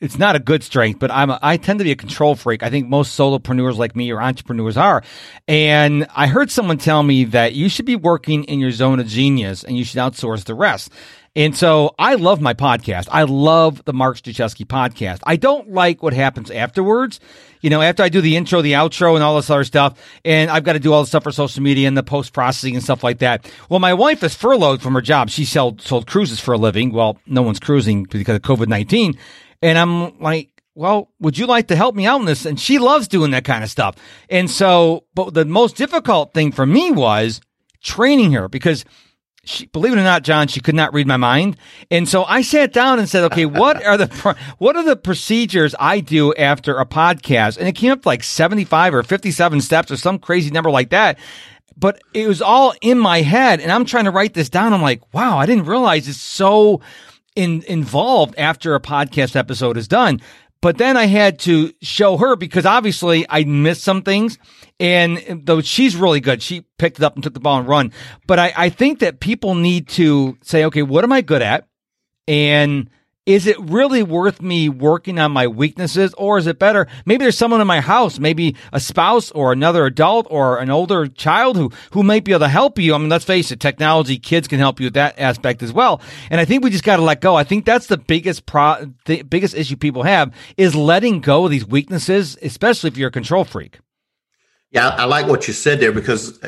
it's 0.00 0.18
not 0.18 0.36
a 0.36 0.38
good 0.38 0.62
strength, 0.62 1.00
but 1.00 1.10
I'm 1.10 1.30
a, 1.30 1.38
I 1.40 1.56
tend 1.56 1.78
to 1.78 1.84
be 1.84 1.90
a 1.90 1.96
control 1.96 2.34
freak. 2.34 2.62
I 2.62 2.68
think 2.68 2.88
most 2.88 3.18
solopreneurs 3.18 3.76
like 3.76 3.96
me 3.96 4.10
or 4.10 4.20
entrepreneurs 4.20 4.76
are. 4.76 5.02
And 5.48 6.06
I 6.14 6.26
heard 6.26 6.50
someone 6.50 6.76
tell 6.78 7.02
me 7.02 7.24
that 7.24 7.54
you 7.54 7.68
should 7.70 7.86
be 7.86 7.96
working 7.96 8.44
in 8.44 8.60
your 8.60 8.72
zone 8.72 9.00
of 9.00 9.06
genius 9.06 9.64
and 9.64 9.76
you 9.76 9.84
should 9.84 9.98
outsource 9.98 10.44
the 10.44 10.54
rest. 10.54 10.90
And 11.36 11.54
so 11.54 11.94
I 11.98 12.14
love 12.14 12.40
my 12.40 12.54
podcast. 12.54 13.08
I 13.12 13.24
love 13.24 13.84
the 13.84 13.92
Mark 13.92 14.16
Struczewski 14.16 14.64
podcast. 14.64 15.20
I 15.24 15.36
don't 15.36 15.70
like 15.70 16.02
what 16.02 16.14
happens 16.14 16.50
afterwards. 16.50 17.20
You 17.60 17.68
know, 17.68 17.82
after 17.82 18.02
I 18.02 18.08
do 18.08 18.22
the 18.22 18.36
intro, 18.36 18.62
the 18.62 18.72
outro, 18.72 19.16
and 19.16 19.22
all 19.22 19.36
this 19.36 19.50
other 19.50 19.64
stuff, 19.64 20.00
and 20.24 20.50
I've 20.50 20.64
got 20.64 20.72
to 20.72 20.78
do 20.78 20.94
all 20.94 21.02
the 21.02 21.06
stuff 21.06 21.24
for 21.24 21.32
social 21.32 21.62
media 21.62 21.88
and 21.88 21.96
the 21.96 22.02
post 22.02 22.32
processing 22.32 22.74
and 22.74 22.82
stuff 22.82 23.04
like 23.04 23.18
that. 23.18 23.50
Well, 23.68 23.80
my 23.80 23.92
wife 23.92 24.22
is 24.22 24.34
furloughed 24.34 24.80
from 24.80 24.94
her 24.94 25.02
job. 25.02 25.28
She 25.28 25.44
sold, 25.44 25.82
sold 25.82 26.06
cruises 26.06 26.40
for 26.40 26.54
a 26.54 26.58
living. 26.58 26.90
Well, 26.90 27.18
no 27.26 27.42
one's 27.42 27.60
cruising 27.60 28.04
because 28.04 28.36
of 28.36 28.42
COVID 28.42 28.68
19. 28.68 29.18
And 29.60 29.78
I'm 29.78 30.18
like, 30.18 30.62
well, 30.74 31.10
would 31.20 31.36
you 31.36 31.46
like 31.46 31.68
to 31.68 31.76
help 31.76 31.94
me 31.94 32.06
out 32.06 32.20
in 32.20 32.26
this? 32.26 32.46
And 32.46 32.58
she 32.58 32.78
loves 32.78 33.08
doing 33.08 33.32
that 33.32 33.44
kind 33.44 33.62
of 33.62 33.68
stuff. 33.68 33.96
And 34.30 34.50
so, 34.50 35.04
but 35.14 35.34
the 35.34 35.44
most 35.44 35.76
difficult 35.76 36.32
thing 36.32 36.50
for 36.50 36.64
me 36.64 36.92
was 36.92 37.42
training 37.82 38.32
her 38.32 38.48
because 38.48 38.86
she, 39.46 39.66
believe 39.66 39.92
it 39.92 39.98
or 39.98 40.02
not, 40.02 40.24
John, 40.24 40.48
she 40.48 40.60
could 40.60 40.74
not 40.74 40.92
read 40.92 41.06
my 41.06 41.16
mind. 41.16 41.56
And 41.90 42.08
so 42.08 42.24
I 42.24 42.42
sat 42.42 42.72
down 42.72 42.98
and 42.98 43.08
said, 43.08 43.24
okay, 43.32 43.46
what 43.46 43.82
are 43.84 43.96
the, 43.96 44.36
what 44.58 44.76
are 44.76 44.84
the 44.84 44.96
procedures 44.96 45.74
I 45.78 46.00
do 46.00 46.34
after 46.34 46.78
a 46.78 46.84
podcast? 46.84 47.56
And 47.56 47.68
it 47.68 47.72
came 47.72 47.92
up 47.92 48.04
like 48.04 48.22
75 48.22 48.94
or 48.94 49.02
57 49.02 49.60
steps 49.60 49.90
or 49.90 49.96
some 49.96 50.18
crazy 50.18 50.50
number 50.50 50.70
like 50.70 50.90
that. 50.90 51.18
But 51.78 52.02
it 52.12 52.26
was 52.26 52.42
all 52.42 52.74
in 52.80 52.98
my 52.98 53.20
head 53.22 53.60
and 53.60 53.70
I'm 53.70 53.84
trying 53.84 54.06
to 54.06 54.10
write 54.10 54.34
this 54.34 54.48
down. 54.48 54.72
I'm 54.72 54.82
like, 54.82 55.02
wow, 55.14 55.38
I 55.38 55.46
didn't 55.46 55.66
realize 55.66 56.08
it's 56.08 56.18
so, 56.18 56.80
in, 57.36 57.62
involved 57.68 58.34
after 58.38 58.74
a 58.74 58.80
podcast 58.80 59.36
episode 59.36 59.76
is 59.76 59.86
done. 59.86 60.20
But 60.66 60.78
then 60.78 60.96
I 60.96 61.06
had 61.06 61.38
to 61.40 61.72
show 61.80 62.16
her 62.16 62.34
because 62.34 62.66
obviously 62.66 63.24
I 63.30 63.44
missed 63.44 63.84
some 63.84 64.02
things. 64.02 64.36
And 64.80 65.42
though 65.44 65.60
she's 65.60 65.94
really 65.94 66.18
good, 66.18 66.42
she 66.42 66.62
picked 66.76 66.98
it 66.98 67.04
up 67.04 67.14
and 67.14 67.22
took 67.22 67.34
the 67.34 67.38
ball 67.38 67.60
and 67.60 67.68
run. 67.68 67.92
But 68.26 68.40
I, 68.40 68.52
I 68.56 68.68
think 68.70 68.98
that 68.98 69.20
people 69.20 69.54
need 69.54 69.86
to 69.90 70.36
say, 70.42 70.64
okay, 70.64 70.82
what 70.82 71.04
am 71.04 71.12
I 71.12 71.20
good 71.20 71.40
at? 71.40 71.68
And 72.26 72.90
is 73.26 73.48
it 73.48 73.58
really 73.60 74.04
worth 74.04 74.40
me 74.40 74.68
working 74.68 75.18
on 75.18 75.32
my 75.32 75.48
weaknesses 75.48 76.14
or 76.16 76.38
is 76.38 76.46
it 76.46 76.58
better 76.58 76.86
maybe 77.04 77.24
there's 77.24 77.36
someone 77.36 77.60
in 77.60 77.66
my 77.66 77.80
house 77.80 78.18
maybe 78.20 78.54
a 78.72 78.78
spouse 78.78 79.32
or 79.32 79.52
another 79.52 79.84
adult 79.84 80.26
or 80.30 80.58
an 80.58 80.70
older 80.70 81.08
child 81.08 81.56
who 81.56 81.70
who 81.90 82.02
might 82.02 82.24
be 82.24 82.32
able 82.32 82.40
to 82.40 82.48
help 82.48 82.78
you. 82.78 82.94
I 82.94 82.98
mean 82.98 83.08
let's 83.08 83.24
face 83.24 83.50
it 83.50 83.60
technology 83.60 84.18
kids 84.18 84.46
can 84.48 84.58
help 84.58 84.80
you 84.80 84.86
with 84.86 84.94
that 84.94 85.18
aspect 85.18 85.62
as 85.62 85.72
well. 85.72 86.00
And 86.30 86.40
i 86.40 86.44
think 86.44 86.62
we 86.62 86.70
just 86.70 86.84
got 86.84 86.96
to 86.96 87.02
let 87.02 87.20
go. 87.20 87.34
I 87.34 87.44
think 87.44 87.64
that's 87.64 87.88
the 87.88 87.98
biggest 87.98 88.46
pro 88.46 88.92
the 89.04 89.22
biggest 89.22 89.54
issue 89.54 89.76
people 89.76 90.04
have 90.04 90.32
is 90.56 90.74
letting 90.74 91.20
go 91.20 91.44
of 91.44 91.50
these 91.50 91.66
weaknesses 91.66 92.38
especially 92.40 92.88
if 92.88 92.96
you're 92.96 93.08
a 93.08 93.12
control 93.12 93.44
freak. 93.44 93.80
Yeah 94.70 94.88
i 94.88 95.04
like 95.04 95.26
what 95.26 95.48
you 95.48 95.54
said 95.54 95.80
there 95.80 95.92
because 95.92 96.38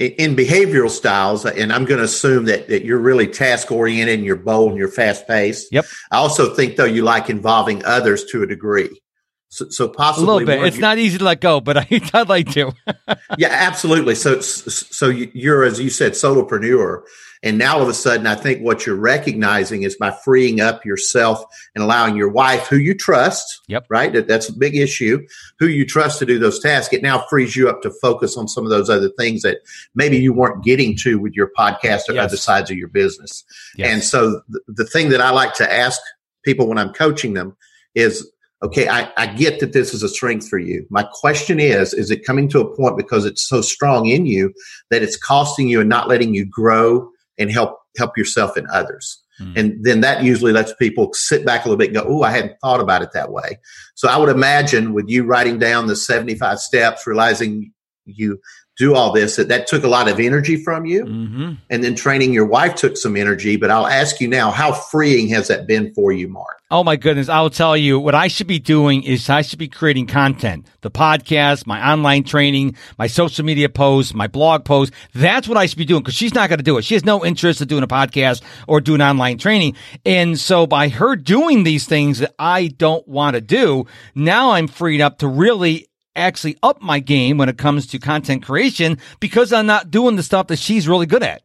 in 0.00 0.34
behavioral 0.34 0.88
styles, 0.88 1.44
uh, 1.44 1.52
and 1.56 1.72
I'm 1.72 1.84
going 1.84 1.98
to 1.98 2.04
assume 2.04 2.46
that, 2.46 2.68
that 2.68 2.84
you're 2.84 2.98
really 2.98 3.26
task 3.26 3.70
oriented 3.70 4.18
and 4.18 4.24
you're 4.24 4.36
bold 4.36 4.70
and 4.70 4.78
you're 4.78 4.88
fast 4.88 5.28
paced. 5.28 5.72
Yep. 5.72 5.84
I 6.10 6.16
also 6.16 6.54
think 6.54 6.76
though 6.76 6.84
you 6.84 7.02
like 7.02 7.28
involving 7.28 7.84
others 7.84 8.24
to 8.26 8.42
a 8.42 8.46
degree. 8.46 9.02
So, 9.50 9.68
so 9.68 9.88
possibly 9.88 10.24
a 10.24 10.32
little 10.32 10.46
bit. 10.46 10.64
It's 10.64 10.78
not 10.78 10.98
easy 10.98 11.18
to 11.18 11.24
let 11.24 11.40
go, 11.40 11.60
but 11.60 11.76
I, 11.76 11.86
would 12.14 12.28
like 12.28 12.52
to. 12.52 12.72
yeah, 13.38 13.48
absolutely. 13.50 14.14
So, 14.14 14.40
so 14.40 15.08
you're, 15.08 15.64
as 15.64 15.80
you 15.80 15.90
said, 15.90 16.12
solopreneur. 16.12 17.02
And 17.42 17.58
now 17.58 17.76
all 17.76 17.82
of 17.82 17.88
a 17.88 17.94
sudden, 17.94 18.26
I 18.26 18.36
think 18.36 18.60
what 18.60 18.86
you're 18.86 18.94
recognizing 18.94 19.82
is 19.82 19.96
by 19.96 20.10
freeing 20.10 20.60
up 20.60 20.84
yourself 20.84 21.42
and 21.74 21.82
allowing 21.82 22.14
your 22.14 22.28
wife, 22.28 22.68
who 22.68 22.76
you 22.76 22.94
trust, 22.94 23.62
yep. 23.66 23.86
right? 23.88 24.12
That, 24.12 24.28
that's 24.28 24.48
a 24.48 24.52
big 24.52 24.76
issue, 24.76 25.26
who 25.58 25.66
you 25.66 25.84
trust 25.84 26.20
to 26.20 26.26
do 26.26 26.38
those 26.38 26.60
tasks. 26.60 26.94
It 26.94 27.02
now 27.02 27.24
frees 27.28 27.56
you 27.56 27.68
up 27.68 27.82
to 27.82 27.90
focus 27.90 28.36
on 28.36 28.46
some 28.46 28.64
of 28.64 28.70
those 28.70 28.90
other 28.90 29.10
things 29.18 29.42
that 29.42 29.58
maybe 29.94 30.18
you 30.18 30.32
weren't 30.32 30.62
getting 30.62 30.94
to 30.98 31.18
with 31.18 31.32
your 31.32 31.50
podcast 31.58 32.08
or 32.08 32.12
yes. 32.12 32.24
other 32.24 32.36
sides 32.36 32.70
of 32.70 32.76
your 32.76 32.88
business. 32.88 33.42
Yes. 33.74 33.88
And 33.90 34.04
so 34.04 34.42
the, 34.48 34.60
the 34.68 34.84
thing 34.84 35.08
that 35.08 35.22
I 35.22 35.30
like 35.30 35.54
to 35.54 35.72
ask 35.72 36.00
people 36.44 36.68
when 36.68 36.78
I'm 36.78 36.92
coaching 36.92 37.32
them 37.32 37.56
is, 37.94 38.30
okay, 38.62 38.88
I, 38.88 39.10
I, 39.16 39.26
get 39.26 39.60
that 39.60 39.72
this 39.72 39.94
is 39.94 40.02
a 40.02 40.08
strength 40.08 40.48
for 40.48 40.58
you. 40.58 40.86
My 40.90 41.06
question 41.14 41.58
is, 41.58 41.94
is 41.94 42.10
it 42.10 42.26
coming 42.26 42.48
to 42.50 42.60
a 42.60 42.76
point 42.76 42.96
because 42.96 43.24
it's 43.24 43.46
so 43.48 43.62
strong 43.62 44.06
in 44.06 44.26
you 44.26 44.52
that 44.90 45.02
it's 45.02 45.16
costing 45.16 45.68
you 45.68 45.80
and 45.80 45.88
not 45.88 46.08
letting 46.08 46.34
you 46.34 46.44
grow 46.44 47.08
and 47.38 47.50
help 47.50 47.78
help 47.96 48.16
yourself 48.16 48.56
and 48.56 48.66
others. 48.68 49.20
Mm. 49.40 49.56
And 49.56 49.84
then 49.84 50.00
that 50.02 50.22
usually 50.22 50.52
lets 50.52 50.74
people 50.74 51.12
sit 51.12 51.44
back 51.44 51.64
a 51.64 51.68
little 51.68 51.78
bit 51.78 51.88
and 51.88 51.96
go, 51.96 52.04
Oh, 52.06 52.22
I 52.22 52.30
hadn't 52.30 52.56
thought 52.60 52.80
about 52.80 53.02
it 53.02 53.10
that 53.14 53.32
way. 53.32 53.58
So 53.94 54.08
I 54.08 54.16
would 54.16 54.28
imagine 54.28 54.92
with 54.92 55.08
you 55.08 55.24
writing 55.24 55.58
down 55.58 55.86
the 55.86 55.96
75 55.96 56.58
steps, 56.58 57.06
realizing 57.06 57.72
you 58.04 58.38
do 58.80 58.94
all 58.94 59.12
this. 59.12 59.36
That, 59.36 59.48
that 59.48 59.66
took 59.66 59.84
a 59.84 59.88
lot 59.88 60.08
of 60.08 60.18
energy 60.18 60.56
from 60.56 60.86
you. 60.86 61.04
Mm-hmm. 61.04 61.52
And 61.68 61.84
then 61.84 61.94
training 61.94 62.32
your 62.32 62.46
wife 62.46 62.74
took 62.74 62.96
some 62.96 63.14
energy. 63.14 63.56
But 63.56 63.70
I'll 63.70 63.86
ask 63.86 64.20
you 64.20 64.26
now, 64.26 64.50
how 64.50 64.72
freeing 64.72 65.28
has 65.28 65.48
that 65.48 65.66
been 65.66 65.92
for 65.94 66.12
you, 66.12 66.28
Mark? 66.28 66.56
Oh 66.72 66.82
my 66.82 66.96
goodness. 66.96 67.28
I 67.28 67.40
will 67.42 67.50
tell 67.50 67.76
you 67.76 67.98
what 67.98 68.14
I 68.14 68.28
should 68.28 68.46
be 68.46 68.60
doing 68.60 69.02
is 69.02 69.28
I 69.28 69.42
should 69.42 69.58
be 69.58 69.68
creating 69.68 70.06
content, 70.06 70.66
the 70.80 70.90
podcast, 70.90 71.66
my 71.66 71.92
online 71.92 72.22
training, 72.22 72.76
my 72.96 73.08
social 73.08 73.44
media 73.44 73.68
posts, 73.68 74.14
my 74.14 74.28
blog 74.28 74.64
posts. 74.64 74.96
That's 75.12 75.48
what 75.48 75.58
I 75.58 75.66
should 75.66 75.78
be 75.78 75.84
doing 75.84 76.02
because 76.02 76.14
she's 76.14 76.32
not 76.32 76.48
going 76.48 76.58
to 76.58 76.64
do 76.64 76.78
it. 76.78 76.84
She 76.84 76.94
has 76.94 77.04
no 77.04 77.24
interest 77.24 77.60
in 77.60 77.68
doing 77.68 77.82
a 77.82 77.88
podcast 77.88 78.42
or 78.68 78.80
doing 78.80 79.02
online 79.02 79.36
training. 79.36 79.74
And 80.06 80.38
so 80.38 80.66
by 80.66 80.88
her 80.88 81.16
doing 81.16 81.64
these 81.64 81.86
things 81.86 82.20
that 82.20 82.34
I 82.38 82.68
don't 82.68 83.06
want 83.06 83.34
to 83.34 83.40
do, 83.40 83.86
now 84.14 84.52
I'm 84.52 84.68
freed 84.68 85.00
up 85.00 85.18
to 85.18 85.28
really 85.28 85.89
actually 86.16 86.56
up 86.62 86.82
my 86.82 87.00
game 87.00 87.38
when 87.38 87.48
it 87.48 87.58
comes 87.58 87.86
to 87.88 87.98
content 87.98 88.44
creation 88.44 88.98
because 89.20 89.52
I'm 89.52 89.66
not 89.66 89.90
doing 89.90 90.16
the 90.16 90.22
stuff 90.22 90.48
that 90.48 90.58
she's 90.58 90.88
really 90.88 91.06
good 91.06 91.22
at. 91.22 91.42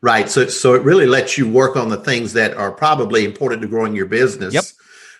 Right. 0.00 0.28
So 0.28 0.46
so 0.46 0.74
it 0.74 0.82
really 0.82 1.06
lets 1.06 1.36
you 1.36 1.48
work 1.48 1.76
on 1.76 1.88
the 1.88 1.96
things 1.96 2.32
that 2.34 2.54
are 2.54 2.70
probably 2.70 3.24
important 3.24 3.62
to 3.62 3.68
growing 3.68 3.96
your 3.96 4.06
business 4.06 4.54
yep. 4.54 4.64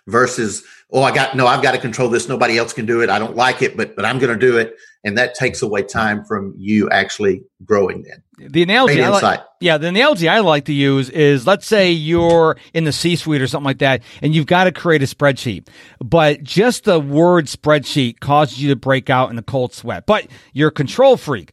versus 0.07 0.63
oh 0.93 1.03
I 1.03 1.13
got 1.13 1.37
no 1.37 1.47
I've 1.47 1.63
got 1.63 1.73
to 1.73 1.79
control 1.79 2.09
this 2.09 2.29
nobody 2.29 2.57
else 2.57 2.73
can 2.73 2.87
do 2.87 3.01
it 3.01 3.11
I 3.11 3.19
don't 3.19 3.35
like 3.35 3.61
it 3.61 3.77
but 3.77 3.97
but 3.97 4.05
I'm 4.05 4.21
going 4.21 4.33
to 4.33 4.39
do 4.39 4.57
it 4.57 4.77
and 5.05 5.17
that 5.17 5.35
takes 5.35 5.63
away 5.63 5.83
time 5.83 6.25
from 6.25 6.55
you 6.57 6.91
actually 6.91 7.43
growing 7.65 8.03
then. 8.03 8.51
The 8.51 8.63
analogy 8.63 9.03
I 9.03 9.09
like, 9.09 9.41
yeah, 9.61 9.79
the 9.79 9.89
analogy 9.89 10.29
I 10.29 10.41
like 10.41 10.67
to 10.67 10.73
use 10.73 11.11
is 11.11 11.47
let's 11.47 11.67
say 11.67 11.91
you're 11.91 12.57
in 12.73 12.85
the 12.85 12.93
C-suite 12.93 13.43
or 13.43 13.47
something 13.47 13.65
like 13.65 13.79
that 13.79 14.03
and 14.23 14.35
you've 14.35 14.47
got 14.47 14.65
to 14.65 14.73
create 14.73 15.03
a 15.03 15.07
spreadsheet. 15.07 15.69
But 15.99 16.43
just 16.43 16.85
the 16.85 17.01
word 17.01 17.47
spreadsheet 17.47 18.21
causes 18.21 18.63
you 18.63 18.69
to 18.71 18.77
break 18.77 19.11
out 19.11 19.31
in 19.31 19.39
a 19.39 19.43
cold 19.43 19.73
sweat. 19.73 20.07
But 20.07 20.29
you're 20.53 20.69
a 20.69 20.73
control 20.73 21.17
freak 21.17 21.53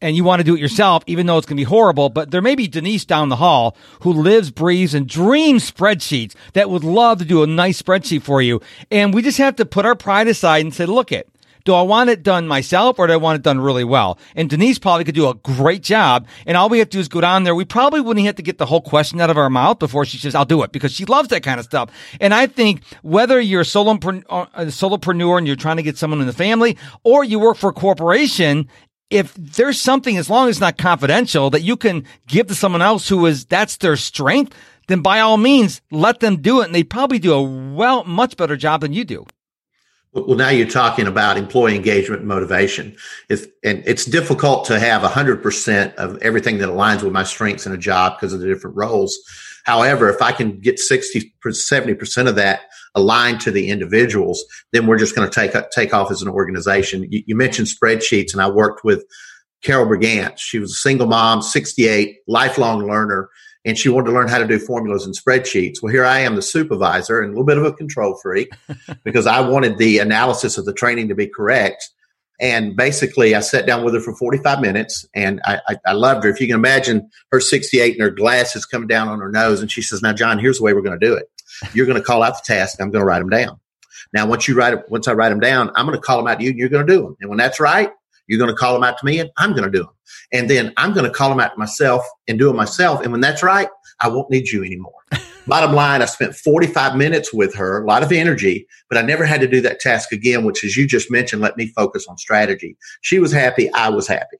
and 0.00 0.16
you 0.16 0.22
want 0.22 0.40
to 0.40 0.44
do 0.44 0.54
it 0.54 0.60
yourself, 0.60 1.02
even 1.06 1.26
though 1.26 1.38
it's 1.38 1.46
going 1.46 1.56
to 1.56 1.60
be 1.60 1.64
horrible. 1.64 2.10
But 2.10 2.30
there 2.30 2.42
may 2.42 2.54
be 2.54 2.68
Denise 2.68 3.04
down 3.04 3.30
the 3.30 3.36
hall 3.36 3.76
who 4.00 4.12
lives, 4.12 4.50
breathes, 4.50 4.92
and 4.92 5.08
dreams 5.08 5.70
spreadsheets 5.70 6.34
that 6.52 6.68
would 6.68 6.84
love 6.84 7.18
to 7.18 7.24
do 7.24 7.42
a 7.42 7.46
nice 7.46 7.80
spreadsheet 7.80 8.22
for 8.22 8.42
you. 8.42 8.60
And 8.90 9.14
we 9.14 9.22
just 9.22 9.38
have 9.38 9.56
to 9.56 9.64
put 9.64 9.86
our 9.86 9.94
pride 9.94 10.28
aside 10.28 10.64
and 10.64 10.74
say, 10.74 10.84
look 10.84 11.10
it. 11.10 11.30
Do 11.64 11.74
I 11.74 11.82
want 11.82 12.10
it 12.10 12.22
done 12.22 12.46
myself 12.46 12.98
or 12.98 13.06
do 13.06 13.14
I 13.14 13.16
want 13.16 13.36
it 13.36 13.42
done 13.42 13.58
really 13.58 13.84
well? 13.84 14.18
And 14.36 14.50
Denise 14.50 14.78
probably 14.78 15.04
could 15.04 15.14
do 15.14 15.28
a 15.28 15.34
great 15.34 15.82
job. 15.82 16.26
And 16.46 16.56
all 16.56 16.68
we 16.68 16.78
have 16.78 16.90
to 16.90 16.98
do 16.98 17.00
is 17.00 17.08
go 17.08 17.22
down 17.22 17.44
there. 17.44 17.54
We 17.54 17.64
probably 17.64 18.02
wouldn't 18.02 18.26
have 18.26 18.36
to 18.36 18.42
get 18.42 18.58
the 18.58 18.66
whole 18.66 18.82
question 18.82 19.20
out 19.20 19.30
of 19.30 19.38
our 19.38 19.48
mouth 19.48 19.78
before 19.78 20.04
she 20.04 20.18
says, 20.18 20.34
I'll 20.34 20.44
do 20.44 20.62
it 20.62 20.72
because 20.72 20.92
she 20.92 21.06
loves 21.06 21.28
that 21.28 21.42
kind 21.42 21.58
of 21.58 21.64
stuff. 21.64 21.90
And 22.20 22.34
I 22.34 22.48
think 22.48 22.82
whether 23.02 23.40
you're 23.40 23.62
a 23.62 23.64
solopreneur, 23.64 24.24
uh, 24.28 24.46
a 24.52 24.66
solopreneur 24.66 25.38
and 25.38 25.46
you're 25.46 25.56
trying 25.56 25.78
to 25.78 25.82
get 25.82 25.96
someone 25.96 26.20
in 26.20 26.26
the 26.26 26.34
family 26.34 26.76
or 27.02 27.24
you 27.24 27.38
work 27.38 27.56
for 27.56 27.70
a 27.70 27.74
corporation 27.74 28.68
if 29.10 29.32
there's 29.34 29.80
something, 29.80 30.16
as 30.16 30.28
long 30.28 30.48
as 30.48 30.56
it's 30.56 30.60
not 30.60 30.76
confidential, 30.76 31.48
that 31.50 31.62
you 31.62 31.76
can 31.76 32.04
give 32.26 32.48
to 32.48 32.54
someone 32.54 32.82
else 32.82 33.08
who 33.08 33.26
is, 33.26 33.44
that's 33.44 33.76
their 33.76 33.96
strength, 33.96 34.56
then 34.88 35.02
by 35.02 35.20
all 35.20 35.36
means, 35.36 35.80
let 35.90 36.20
them 36.20 36.40
do 36.42 36.60
it. 36.60 36.66
And 36.66 36.74
they 36.74 36.82
probably 36.82 37.18
do 37.18 37.32
a 37.32 37.42
well, 37.42 38.04
much 38.04 38.36
better 38.36 38.56
job 38.56 38.80
than 38.80 38.92
you 38.92 39.04
do. 39.04 39.24
Well, 40.14 40.36
now 40.36 40.50
you're 40.50 40.68
talking 40.68 41.08
about 41.08 41.36
employee 41.36 41.74
engagement 41.74 42.20
and 42.20 42.28
motivation. 42.28 42.96
It's, 43.28 43.46
and 43.64 43.82
it's 43.84 44.04
difficult 44.04 44.64
to 44.66 44.78
have 44.78 45.02
100% 45.02 45.94
of 45.96 46.22
everything 46.22 46.58
that 46.58 46.68
aligns 46.68 47.02
with 47.02 47.12
my 47.12 47.24
strengths 47.24 47.66
in 47.66 47.72
a 47.72 47.78
job 47.78 48.16
because 48.16 48.32
of 48.32 48.38
the 48.38 48.46
different 48.46 48.76
roles. 48.76 49.18
However, 49.64 50.08
if 50.08 50.22
I 50.22 50.30
can 50.30 50.60
get 50.60 50.78
60, 50.78 51.34
70% 51.44 52.28
of 52.28 52.36
that 52.36 52.60
aligned 52.94 53.40
to 53.40 53.50
the 53.50 53.70
individuals, 53.70 54.44
then 54.72 54.86
we're 54.86 54.98
just 54.98 55.16
going 55.16 55.28
to 55.28 55.34
take, 55.34 55.70
take 55.70 55.92
off 55.92 56.12
as 56.12 56.22
an 56.22 56.28
organization. 56.28 57.10
You, 57.10 57.24
you 57.26 57.34
mentioned 57.34 57.66
spreadsheets, 57.66 58.32
and 58.32 58.40
I 58.40 58.48
worked 58.48 58.84
with 58.84 59.04
Carol 59.64 59.86
Brigant. 59.86 60.38
She 60.38 60.60
was 60.60 60.70
a 60.70 60.76
single 60.76 61.08
mom, 61.08 61.42
68, 61.42 62.18
lifelong 62.28 62.86
learner, 62.86 63.30
and 63.64 63.78
she 63.78 63.88
wanted 63.88 64.06
to 64.06 64.12
learn 64.12 64.28
how 64.28 64.38
to 64.38 64.46
do 64.46 64.58
formulas 64.58 65.06
and 65.06 65.16
spreadsheets. 65.16 65.82
Well, 65.82 65.92
here 65.92 66.04
I 66.04 66.20
am, 66.20 66.36
the 66.36 66.42
supervisor, 66.42 67.20
and 67.20 67.30
a 67.30 67.32
little 67.32 67.44
bit 67.44 67.58
of 67.58 67.64
a 67.64 67.72
control 67.72 68.16
freak 68.22 68.52
because 69.04 69.26
I 69.26 69.40
wanted 69.40 69.78
the 69.78 69.98
analysis 69.98 70.58
of 70.58 70.64
the 70.64 70.72
training 70.72 71.08
to 71.08 71.14
be 71.14 71.26
correct. 71.26 71.90
And 72.40 72.76
basically, 72.76 73.34
I 73.34 73.40
sat 73.40 73.64
down 73.64 73.84
with 73.84 73.94
her 73.94 74.00
for 74.00 74.14
45 74.14 74.60
minutes 74.60 75.06
and 75.14 75.40
I, 75.44 75.60
I, 75.68 75.76
I, 75.86 75.92
loved 75.92 76.24
her. 76.24 76.30
If 76.30 76.40
you 76.40 76.48
can 76.48 76.56
imagine 76.56 77.08
her 77.30 77.40
68 77.40 77.92
and 77.92 78.02
her 78.02 78.10
glasses 78.10 78.66
coming 78.66 78.88
down 78.88 79.06
on 79.06 79.20
her 79.20 79.30
nose. 79.30 79.60
And 79.60 79.70
she 79.70 79.82
says, 79.82 80.02
Now, 80.02 80.12
John, 80.12 80.40
here's 80.40 80.58
the 80.58 80.64
way 80.64 80.74
we're 80.74 80.82
going 80.82 80.98
to 80.98 81.06
do 81.06 81.14
it. 81.14 81.30
You're 81.74 81.86
going 81.86 81.98
to 81.98 82.04
call 82.04 82.24
out 82.24 82.34
the 82.34 82.42
task. 82.44 82.78
I'm 82.80 82.90
going 82.90 83.02
to 83.02 83.06
write 83.06 83.20
them 83.20 83.30
down. 83.30 83.60
Now, 84.12 84.26
once 84.26 84.48
you 84.48 84.56
write 84.56 84.74
it, 84.74 84.84
once 84.88 85.06
I 85.06 85.12
write 85.12 85.28
them 85.28 85.40
down, 85.40 85.70
I'm 85.76 85.86
going 85.86 85.96
to 85.96 86.02
call 86.02 86.18
them 86.18 86.26
out 86.26 86.38
to 86.38 86.44
you 86.44 86.50
and 86.50 86.58
you're 86.58 86.68
going 86.68 86.86
to 86.86 86.92
do 86.92 87.02
them. 87.02 87.16
And 87.20 87.30
when 87.30 87.38
that's 87.38 87.60
right, 87.60 87.90
you're 88.26 88.38
going 88.38 88.50
to 88.50 88.56
call 88.56 88.74
them 88.74 88.84
out 88.84 88.98
to 88.98 89.04
me 89.04 89.18
and 89.18 89.30
I'm 89.36 89.52
going 89.52 89.64
to 89.64 89.70
do 89.70 89.84
them. 89.84 89.92
And 90.32 90.48
then 90.48 90.72
I'm 90.76 90.92
going 90.92 91.06
to 91.06 91.10
call 91.10 91.28
them 91.28 91.40
out 91.40 91.52
to 91.52 91.58
myself 91.58 92.02
and 92.28 92.38
do 92.38 92.48
them 92.48 92.56
myself. 92.56 93.02
And 93.02 93.12
when 93.12 93.20
that's 93.20 93.42
right, 93.42 93.68
I 94.00 94.08
won't 94.08 94.30
need 94.30 94.48
you 94.48 94.64
anymore. 94.64 94.92
Bottom 95.46 95.74
line, 95.74 96.00
I 96.00 96.06
spent 96.06 96.34
45 96.34 96.96
minutes 96.96 97.32
with 97.32 97.54
her, 97.54 97.82
a 97.82 97.86
lot 97.86 98.02
of 98.02 98.10
energy, 98.10 98.66
but 98.88 98.96
I 98.96 99.02
never 99.02 99.24
had 99.24 99.40
to 99.42 99.46
do 99.46 99.60
that 99.60 99.78
task 99.78 100.10
again, 100.10 100.44
which, 100.44 100.64
as 100.64 100.76
you 100.76 100.86
just 100.86 101.10
mentioned, 101.10 101.42
let 101.42 101.56
me 101.56 101.66
focus 101.66 102.06
on 102.08 102.16
strategy. 102.16 102.76
She 103.02 103.18
was 103.18 103.30
happy. 103.30 103.70
I 103.72 103.90
was 103.90 104.08
happy. 104.08 104.38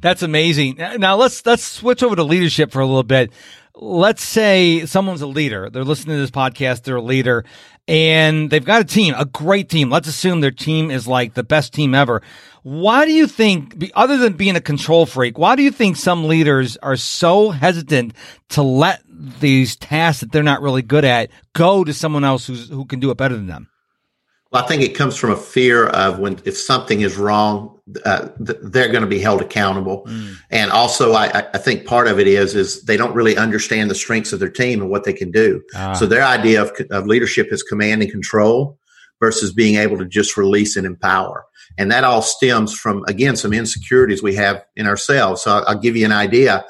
That's 0.00 0.22
amazing. 0.22 0.76
Now 0.76 1.16
let's 1.16 1.44
let's 1.46 1.64
switch 1.64 2.02
over 2.02 2.16
to 2.16 2.24
leadership 2.24 2.70
for 2.70 2.80
a 2.80 2.86
little 2.86 3.02
bit. 3.02 3.32
Let's 3.74 4.22
say 4.22 4.86
someone's 4.86 5.22
a 5.22 5.26
leader. 5.26 5.68
They're 5.70 5.84
listening 5.84 6.16
to 6.16 6.20
this 6.20 6.30
podcast. 6.30 6.82
They're 6.82 6.96
a 6.96 7.02
leader 7.02 7.44
and 7.88 8.50
they've 8.50 8.64
got 8.64 8.80
a 8.80 8.84
team, 8.84 9.14
a 9.16 9.24
great 9.24 9.68
team. 9.68 9.90
Let's 9.90 10.08
assume 10.08 10.40
their 10.40 10.50
team 10.50 10.90
is 10.90 11.06
like 11.06 11.34
the 11.34 11.44
best 11.44 11.72
team 11.72 11.94
ever. 11.94 12.22
Why 12.62 13.04
do 13.04 13.12
you 13.12 13.28
think, 13.28 13.90
other 13.94 14.16
than 14.16 14.32
being 14.32 14.56
a 14.56 14.60
control 14.60 15.06
freak, 15.06 15.38
why 15.38 15.54
do 15.54 15.62
you 15.62 15.70
think 15.70 15.96
some 15.96 16.26
leaders 16.26 16.76
are 16.78 16.96
so 16.96 17.50
hesitant 17.50 18.14
to 18.50 18.62
let 18.62 19.02
these 19.08 19.76
tasks 19.76 20.20
that 20.20 20.32
they're 20.32 20.42
not 20.42 20.62
really 20.62 20.82
good 20.82 21.04
at 21.04 21.30
go 21.52 21.84
to 21.84 21.94
someone 21.94 22.24
else 22.24 22.46
who's, 22.46 22.68
who 22.68 22.84
can 22.84 22.98
do 22.98 23.10
it 23.10 23.16
better 23.16 23.36
than 23.36 23.46
them? 23.46 23.68
Well, 24.52 24.62
I 24.62 24.66
think 24.66 24.82
it 24.82 24.94
comes 24.94 25.16
from 25.16 25.30
a 25.30 25.36
fear 25.36 25.86
of 25.86 26.18
when 26.18 26.38
if 26.44 26.56
something 26.56 27.00
is 27.00 27.16
wrong, 27.16 27.80
uh, 28.04 28.28
th- 28.44 28.58
they're 28.62 28.90
going 28.90 29.02
to 29.02 29.08
be 29.08 29.18
held 29.18 29.42
accountable. 29.42 30.04
Mm. 30.06 30.36
And 30.50 30.70
also, 30.70 31.12
I, 31.12 31.44
I, 31.52 31.58
think 31.58 31.84
part 31.84 32.06
of 32.06 32.20
it 32.20 32.28
is 32.28 32.54
is 32.54 32.82
they 32.82 32.96
don't 32.96 33.14
really 33.14 33.36
understand 33.36 33.90
the 33.90 33.94
strengths 33.94 34.32
of 34.32 34.38
their 34.38 34.50
team 34.50 34.80
and 34.80 34.90
what 34.90 35.04
they 35.04 35.12
can 35.12 35.30
do. 35.30 35.62
Ah. 35.74 35.94
So 35.94 36.06
their 36.06 36.24
idea 36.24 36.62
of, 36.62 36.72
of 36.90 37.06
leadership 37.06 37.48
is 37.52 37.62
command 37.62 38.02
and 38.02 38.10
control 38.10 38.78
versus 39.20 39.52
being 39.52 39.76
able 39.76 39.98
to 39.98 40.04
just 40.04 40.36
release 40.36 40.76
and 40.76 40.86
empower. 40.86 41.44
And 41.78 41.90
that 41.90 42.04
all 42.04 42.22
stems 42.22 42.72
from 42.72 43.04
again 43.08 43.36
some 43.36 43.52
insecurities 43.52 44.22
we 44.22 44.34
have 44.36 44.64
in 44.76 44.86
ourselves. 44.86 45.42
So 45.42 45.50
I'll, 45.56 45.64
I'll 45.68 45.78
give 45.78 45.96
you 45.96 46.04
an 46.04 46.12
idea. 46.12 46.64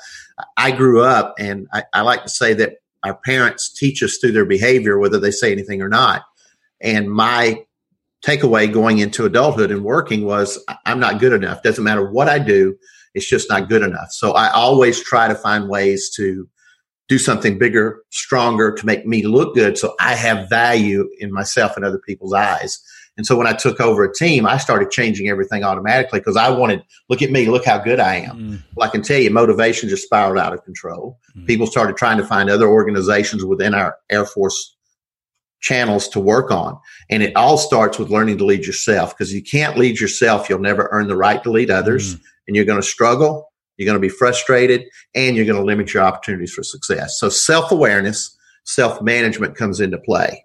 I 0.56 0.71
grew 0.71 1.02
up, 1.02 1.35
and 1.38 1.66
I, 1.73 1.85
I 1.92 2.00
like 2.02 2.23
to 2.25 2.28
say 2.28 2.52
that 2.54 2.76
our 3.02 3.14
parents 3.14 3.73
teach 3.73 4.02
us 4.02 4.18
through 4.18 4.33
their 4.33 4.45
behavior, 4.45 4.99
whether 4.99 5.18
they 5.18 5.30
say 5.30 5.52
anything 5.52 5.80
or 5.80 5.88
not. 5.88 6.25
And 6.80 7.11
my 7.11 7.64
takeaway 8.25 8.73
going 8.73 8.99
into 8.99 9.25
adulthood 9.25 9.71
and 9.71 9.85
working 9.85 10.25
was 10.25 10.62
I'm 10.85 11.00
not 11.00 11.21
good 11.21 11.33
enough. 11.33 11.62
Doesn't 11.62 11.85
matter 11.85 12.11
what 12.11 12.28
I 12.28 12.38
do, 12.38 12.76
it's 13.14 13.28
just 13.28 13.49
not 13.49 13.68
good 13.68 13.83
enough. 13.83 14.09
So 14.11 14.33
I 14.33 14.50
always 14.50 15.02
try 15.02 15.28
to 15.28 15.35
find 15.35 15.68
ways 15.68 16.11
to 16.16 16.49
do 17.09 17.18
something 17.18 17.56
bigger, 17.56 18.02
stronger 18.11 18.75
to 18.75 18.85
make 18.85 19.06
me 19.06 19.25
look 19.25 19.54
good 19.54 19.78
so 19.78 19.95
I 20.00 20.14
have 20.14 20.49
value 20.50 21.09
in 21.21 21.33
myself 21.33 21.76
and 21.76 21.85
other 21.85 22.00
people's 22.04 22.35
eyes. 22.35 22.83
And 23.16 23.25
so 23.25 23.37
when 23.37 23.47
I 23.47 23.54
took 23.54 23.80
over 23.80 24.04
a 24.04 24.12
team, 24.12 24.45
I 24.45 24.59
started 24.59 24.90
changing 24.90 25.28
everything 25.28 25.64
automatically 25.64 26.21
because 26.21 26.37
I 26.37 26.50
wanted, 26.50 26.83
look 27.09 27.23
at 27.23 27.30
me, 27.30 27.47
look 27.47 27.64
how 27.64 27.78
good 27.78 27.99
I 27.99 28.16
am. 28.16 28.38
Mm. 28.38 28.62
Well, 28.75 28.87
I 28.87 28.90
can 28.90 29.02
tell 29.02 29.18
you, 29.18 29.30
motivation 29.30 29.88
just 29.88 30.04
spiraled 30.04 30.37
out 30.37 30.52
of 30.52 30.64
control. 30.64 31.18
Mm. 31.37 31.47
People 31.47 31.66
started 31.66 31.97
trying 31.97 32.18
to 32.18 32.26
find 32.26 32.50
other 32.50 32.68
organizations 32.68 33.42
within 33.42 33.73
our 33.73 33.97
Air 34.11 34.26
Force 34.26 34.75
channels 35.61 36.09
to 36.09 36.21
work 36.21 36.51
on. 36.51 36.79
And 37.11 37.23
it 37.23 37.35
all 37.37 37.59
starts 37.59 37.99
with 37.99 38.11
learning 38.11 38.39
to 38.39 38.45
lead 38.45 38.67
yourself 38.67 39.17
because 39.17 39.33
you 39.33 39.43
can't 39.43 39.77
lead 39.77 40.01
yourself. 40.01 40.49
You'll 40.49 40.61
never 40.61 40.89
earn 40.93 41.09
the 41.09 41.17
right 41.17 41.43
to 41.43 41.51
lead 41.51 41.71
others 41.71 42.17
mm. 42.17 42.21
and 42.47 42.57
you're 42.57 42.65
going 42.65 42.81
to 42.81 42.87
struggle. 42.87 43.53
You're 43.77 43.87
going 43.87 44.01
to 44.01 44.01
be 44.01 44.09
frustrated 44.09 44.85
and 45.15 45.37
you're 45.37 45.45
going 45.45 45.59
to 45.59 45.65
limit 45.65 45.93
your 45.93 46.03
opportunities 46.03 46.53
for 46.53 46.63
success. 46.63 47.19
So 47.19 47.29
self 47.29 47.73
awareness, 47.73 48.37
self 48.65 49.03
management 49.03 49.57
comes 49.57 49.81
into 49.81 49.99
play. 49.99 50.45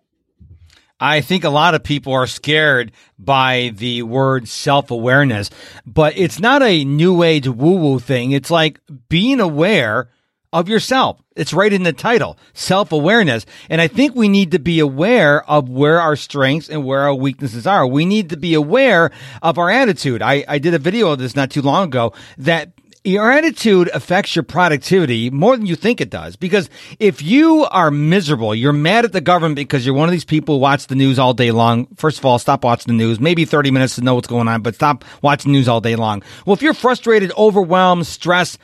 I 0.99 1.21
think 1.21 1.43
a 1.43 1.49
lot 1.49 1.73
of 1.73 1.83
people 1.83 2.13
are 2.13 2.27
scared 2.27 2.91
by 3.17 3.71
the 3.75 4.03
word 4.03 4.47
self 4.47 4.91
awareness, 4.91 5.49
but 5.85 6.15
it's 6.15 6.39
not 6.39 6.61
a 6.61 6.85
new 6.85 7.23
age 7.23 7.47
woo 7.47 7.75
woo 7.75 7.99
thing. 7.99 8.31
It's 8.31 8.51
like 8.51 8.79
being 9.09 9.39
aware 9.39 10.09
of 10.53 10.67
yourself. 10.67 11.21
It's 11.35 11.53
right 11.53 11.71
in 11.71 11.83
the 11.83 11.93
title, 11.93 12.37
self 12.53 12.91
awareness. 12.91 13.45
And 13.69 13.79
I 13.79 13.87
think 13.87 14.15
we 14.15 14.27
need 14.27 14.51
to 14.51 14.59
be 14.59 14.79
aware 14.79 15.49
of 15.49 15.69
where 15.69 16.01
our 16.01 16.15
strengths 16.15 16.69
and 16.69 16.85
where 16.85 17.01
our 17.01 17.15
weaknesses 17.15 17.65
are. 17.65 17.87
We 17.87 18.05
need 18.05 18.29
to 18.29 18.37
be 18.37 18.53
aware 18.53 19.11
of 19.41 19.57
our 19.57 19.69
attitude. 19.69 20.21
I, 20.21 20.43
I 20.47 20.59
did 20.59 20.73
a 20.73 20.79
video 20.79 21.11
of 21.11 21.19
this 21.19 21.35
not 21.35 21.51
too 21.51 21.61
long 21.61 21.85
ago 21.85 22.13
that 22.37 22.73
your 23.03 23.31
attitude 23.31 23.89
affects 23.93 24.35
your 24.35 24.43
productivity 24.43 25.31
more 25.31 25.57
than 25.57 25.65
you 25.65 25.75
think 25.75 26.01
it 26.01 26.09
does. 26.11 26.35
Because 26.35 26.69
if 26.99 27.21
you 27.21 27.65
are 27.71 27.89
miserable, 27.89 28.53
you're 28.53 28.73
mad 28.73 29.05
at 29.05 29.11
the 29.11 29.21
government 29.21 29.55
because 29.55 29.85
you're 29.85 29.95
one 29.95 30.07
of 30.07 30.11
these 30.11 30.25
people 30.25 30.55
who 30.55 30.61
watch 30.61 30.87
the 30.87 30.95
news 30.95 31.17
all 31.17 31.33
day 31.33 31.51
long. 31.51 31.87
First 31.95 32.19
of 32.19 32.25
all, 32.25 32.37
stop 32.37 32.63
watching 32.63 32.95
the 32.95 33.03
news. 33.03 33.19
Maybe 33.19 33.45
30 33.45 33.71
minutes 33.71 33.95
to 33.95 34.01
know 34.01 34.15
what's 34.15 34.27
going 34.27 34.47
on, 34.47 34.61
but 34.61 34.75
stop 34.75 35.03
watching 35.21 35.51
news 35.51 35.67
all 35.67 35.81
day 35.81 35.95
long. 35.95 36.21
Well, 36.45 36.53
if 36.53 36.61
you're 36.61 36.75
frustrated, 36.75 37.31
overwhelmed, 37.37 38.05
stressed, 38.05 38.59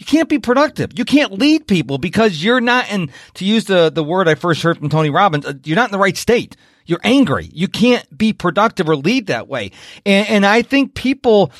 you 0.00 0.06
can't 0.06 0.30
be 0.30 0.38
productive. 0.38 0.98
You 0.98 1.04
can't 1.04 1.32
lead 1.32 1.68
people 1.68 1.98
because 1.98 2.42
you're 2.42 2.62
not 2.62 2.90
in, 2.90 3.10
to 3.34 3.44
use 3.44 3.66
the, 3.66 3.90
the 3.90 4.02
word 4.02 4.28
I 4.28 4.34
first 4.34 4.62
heard 4.62 4.78
from 4.78 4.88
Tony 4.88 5.10
Robbins, 5.10 5.44
uh, 5.44 5.52
you're 5.62 5.76
not 5.76 5.90
in 5.90 5.92
the 5.92 5.98
right 5.98 6.16
state. 6.16 6.56
You're 6.86 7.02
angry. 7.04 7.50
You 7.52 7.68
can't 7.68 8.06
be 8.16 8.32
productive 8.32 8.88
or 8.88 8.96
lead 8.96 9.26
that 9.26 9.46
way. 9.46 9.72
And, 10.06 10.26
and 10.28 10.46
I 10.46 10.62
think 10.62 10.94
people, 10.94 11.52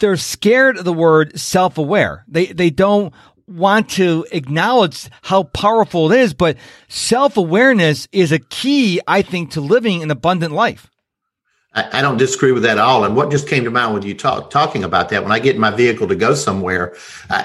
they're 0.00 0.16
scared 0.16 0.78
of 0.78 0.84
the 0.84 0.92
word 0.92 1.38
self-aware. 1.38 2.24
They, 2.26 2.46
they 2.46 2.70
don't 2.70 3.14
want 3.46 3.88
to 3.90 4.26
acknowledge 4.32 5.08
how 5.22 5.44
powerful 5.44 6.10
it 6.10 6.18
is, 6.18 6.34
but 6.34 6.56
self-awareness 6.88 8.08
is 8.10 8.32
a 8.32 8.40
key, 8.40 9.00
I 9.06 9.22
think, 9.22 9.52
to 9.52 9.60
living 9.60 10.02
an 10.02 10.10
abundant 10.10 10.52
life. 10.52 10.90
I, 11.74 11.98
I 11.98 12.02
don't 12.02 12.16
disagree 12.16 12.52
with 12.52 12.62
that 12.62 12.78
at 12.78 12.84
all. 12.84 13.04
And 13.04 13.16
what 13.16 13.30
just 13.30 13.48
came 13.48 13.64
to 13.64 13.70
mind 13.70 13.94
when 13.94 14.02
you 14.02 14.14
talk 14.14 14.50
talking 14.50 14.84
about 14.84 15.08
that, 15.10 15.22
when 15.22 15.32
I 15.32 15.38
get 15.38 15.54
in 15.54 15.60
my 15.60 15.70
vehicle 15.70 16.08
to 16.08 16.14
go 16.14 16.34
somewhere, 16.34 16.94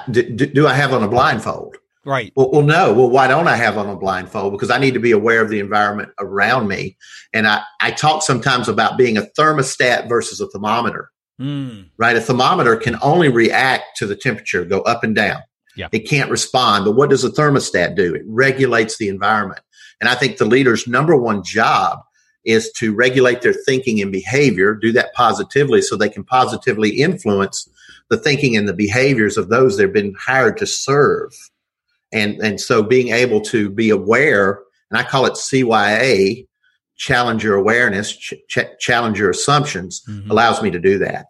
do, 0.09 0.23
do 0.23 0.67
I 0.67 0.73
have 0.73 0.93
on 0.93 1.03
a 1.03 1.07
blindfold? 1.07 1.77
Right. 2.05 2.31
Well, 2.35 2.49
well, 2.51 2.61
no. 2.61 2.93
Well, 2.93 3.09
why 3.09 3.27
don't 3.27 3.47
I 3.47 3.55
have 3.55 3.77
on 3.77 3.89
a 3.89 3.95
blindfold? 3.95 4.53
Because 4.53 4.69
I 4.69 4.77
need 4.77 4.93
to 4.93 4.99
be 4.99 5.11
aware 5.11 5.41
of 5.41 5.49
the 5.49 5.59
environment 5.59 6.09
around 6.19 6.67
me. 6.67 6.97
And 7.33 7.45
I, 7.45 7.61
I 7.81 7.91
talk 7.91 8.23
sometimes 8.23 8.69
about 8.69 8.97
being 8.97 9.17
a 9.17 9.27
thermostat 9.37 10.07
versus 10.07 10.39
a 10.39 10.47
thermometer. 10.47 11.11
Mm. 11.39 11.89
Right. 11.97 12.15
A 12.15 12.21
thermometer 12.21 12.77
can 12.77 12.97
only 13.01 13.29
react 13.29 13.97
to 13.97 14.05
the 14.05 14.15
temperature, 14.15 14.65
go 14.65 14.81
up 14.81 15.03
and 15.03 15.15
down. 15.15 15.41
Yeah. 15.75 15.89
It 15.91 16.09
can't 16.09 16.31
respond. 16.31 16.85
But 16.85 16.95
what 16.95 17.09
does 17.09 17.23
a 17.23 17.29
thermostat 17.29 17.95
do? 17.95 18.15
It 18.15 18.23
regulates 18.25 18.97
the 18.97 19.09
environment. 19.09 19.61
And 20.01 20.09
I 20.09 20.15
think 20.15 20.37
the 20.37 20.45
leader's 20.45 20.87
number 20.87 21.15
one 21.15 21.43
job 21.43 21.99
is 22.45 22.71
to 22.73 22.93
regulate 22.93 23.41
their 23.41 23.53
thinking 23.53 24.01
and 24.01 24.11
behavior, 24.11 24.73
do 24.73 24.91
that 24.93 25.13
positively 25.13 25.81
so 25.81 25.95
they 25.95 26.09
can 26.09 26.23
positively 26.23 26.89
influence 26.89 27.69
the 28.09 28.17
thinking 28.17 28.55
and 28.55 28.67
the 28.67 28.73
behaviors 28.73 29.37
of 29.37 29.49
those 29.49 29.77
they've 29.77 29.93
been 29.93 30.15
hired 30.19 30.57
to 30.57 30.65
serve. 30.65 31.33
And, 32.11 32.39
and 32.41 32.59
so 32.59 32.81
being 32.81 33.09
able 33.09 33.41
to 33.41 33.69
be 33.69 33.89
aware, 33.89 34.61
and 34.89 34.97
I 34.97 35.03
call 35.03 35.25
it 35.25 35.33
CYA, 35.33 36.47
challenge 36.95 37.43
your 37.43 37.55
awareness, 37.55 38.15
ch- 38.15 38.33
ch- 38.47 38.77
challenge 38.79 39.19
your 39.19 39.29
assumptions, 39.29 40.03
mm-hmm. 40.07 40.31
allows 40.31 40.61
me 40.61 40.71
to 40.71 40.79
do 40.79 40.97
that. 40.99 41.27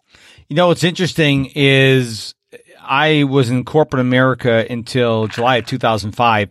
You 0.48 0.56
know, 0.56 0.68
what's 0.68 0.84
interesting 0.84 1.50
is 1.54 2.34
I 2.80 3.24
was 3.24 3.50
in 3.50 3.64
corporate 3.64 4.00
America 4.00 4.66
until 4.68 5.28
July 5.28 5.56
of 5.56 5.66
2005. 5.66 6.48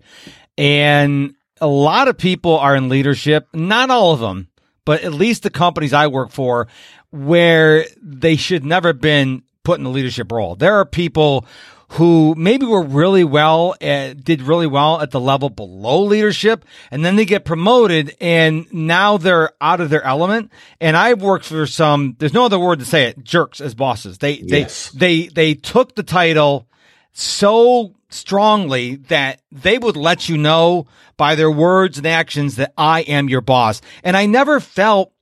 And 0.58 1.34
a 1.62 1.68
lot 1.68 2.08
of 2.08 2.18
people 2.18 2.58
are 2.58 2.76
in 2.76 2.90
leadership, 2.90 3.48
not 3.54 3.90
all 3.90 4.14
of 4.14 4.20
them, 4.20 4.48
but 4.86 5.04
at 5.04 5.14
least 5.14 5.44
the 5.44 5.50
companies 5.50 5.94
I 5.94 6.08
work 6.08 6.32
for 6.32 6.68
where 7.12 7.86
they 8.02 8.36
should 8.36 8.64
never 8.64 8.90
have 8.90 9.02
been 9.02 9.44
put 9.64 9.78
in 9.78 9.84
the 9.84 9.90
leadership 9.90 10.32
role. 10.32 10.56
There 10.56 10.76
are 10.76 10.86
people 10.86 11.46
who 11.94 12.36
maybe 12.38 12.66
were 12.66 12.84
really 12.84 13.24
well, 13.24 13.76
at, 13.82 14.24
did 14.24 14.44
really 14.44 14.68
well 14.68 15.02
at 15.02 15.10
the 15.10 15.20
level 15.20 15.50
below 15.50 16.04
leadership, 16.04 16.64
and 16.92 17.04
then 17.04 17.16
they 17.16 17.26
get 17.26 17.46
promoted, 17.46 18.16
and 18.22 18.72
now 18.72 19.18
they're 19.18 19.52
out 19.60 19.82
of 19.82 19.90
their 19.90 20.04
element. 20.04 20.52
And 20.80 20.96
I've 20.96 21.22
worked 21.22 21.46
for 21.46 21.66
some. 21.66 22.16
There's 22.20 22.34
no 22.34 22.46
other 22.46 22.60
word 22.60 22.80
to 22.80 22.86
say 22.86 23.06
it. 23.06 23.24
Jerks 23.24 23.60
as 23.60 23.74
bosses. 23.74 24.20
They 24.20 24.34
yes. 24.34 24.92
they 24.92 25.24
they 25.24 25.28
they 25.28 25.54
took 25.56 25.96
the 25.96 26.04
title 26.04 26.68
so 27.12 27.96
strongly 28.10 28.96
that 28.96 29.42
they 29.52 29.78
would 29.78 29.96
let 29.96 30.28
you 30.28 30.38
know 30.38 30.88
by 31.18 31.36
their 31.36 31.52
words 31.52 31.98
and 31.98 32.08
actions 32.08 32.56
that 32.56 32.74
I 32.78 33.02
am 33.02 33.30
your 33.30 33.42
boss. 33.42 33.82
And 34.04 34.18
I 34.18 34.26
never 34.26 34.60
felt 34.60 35.14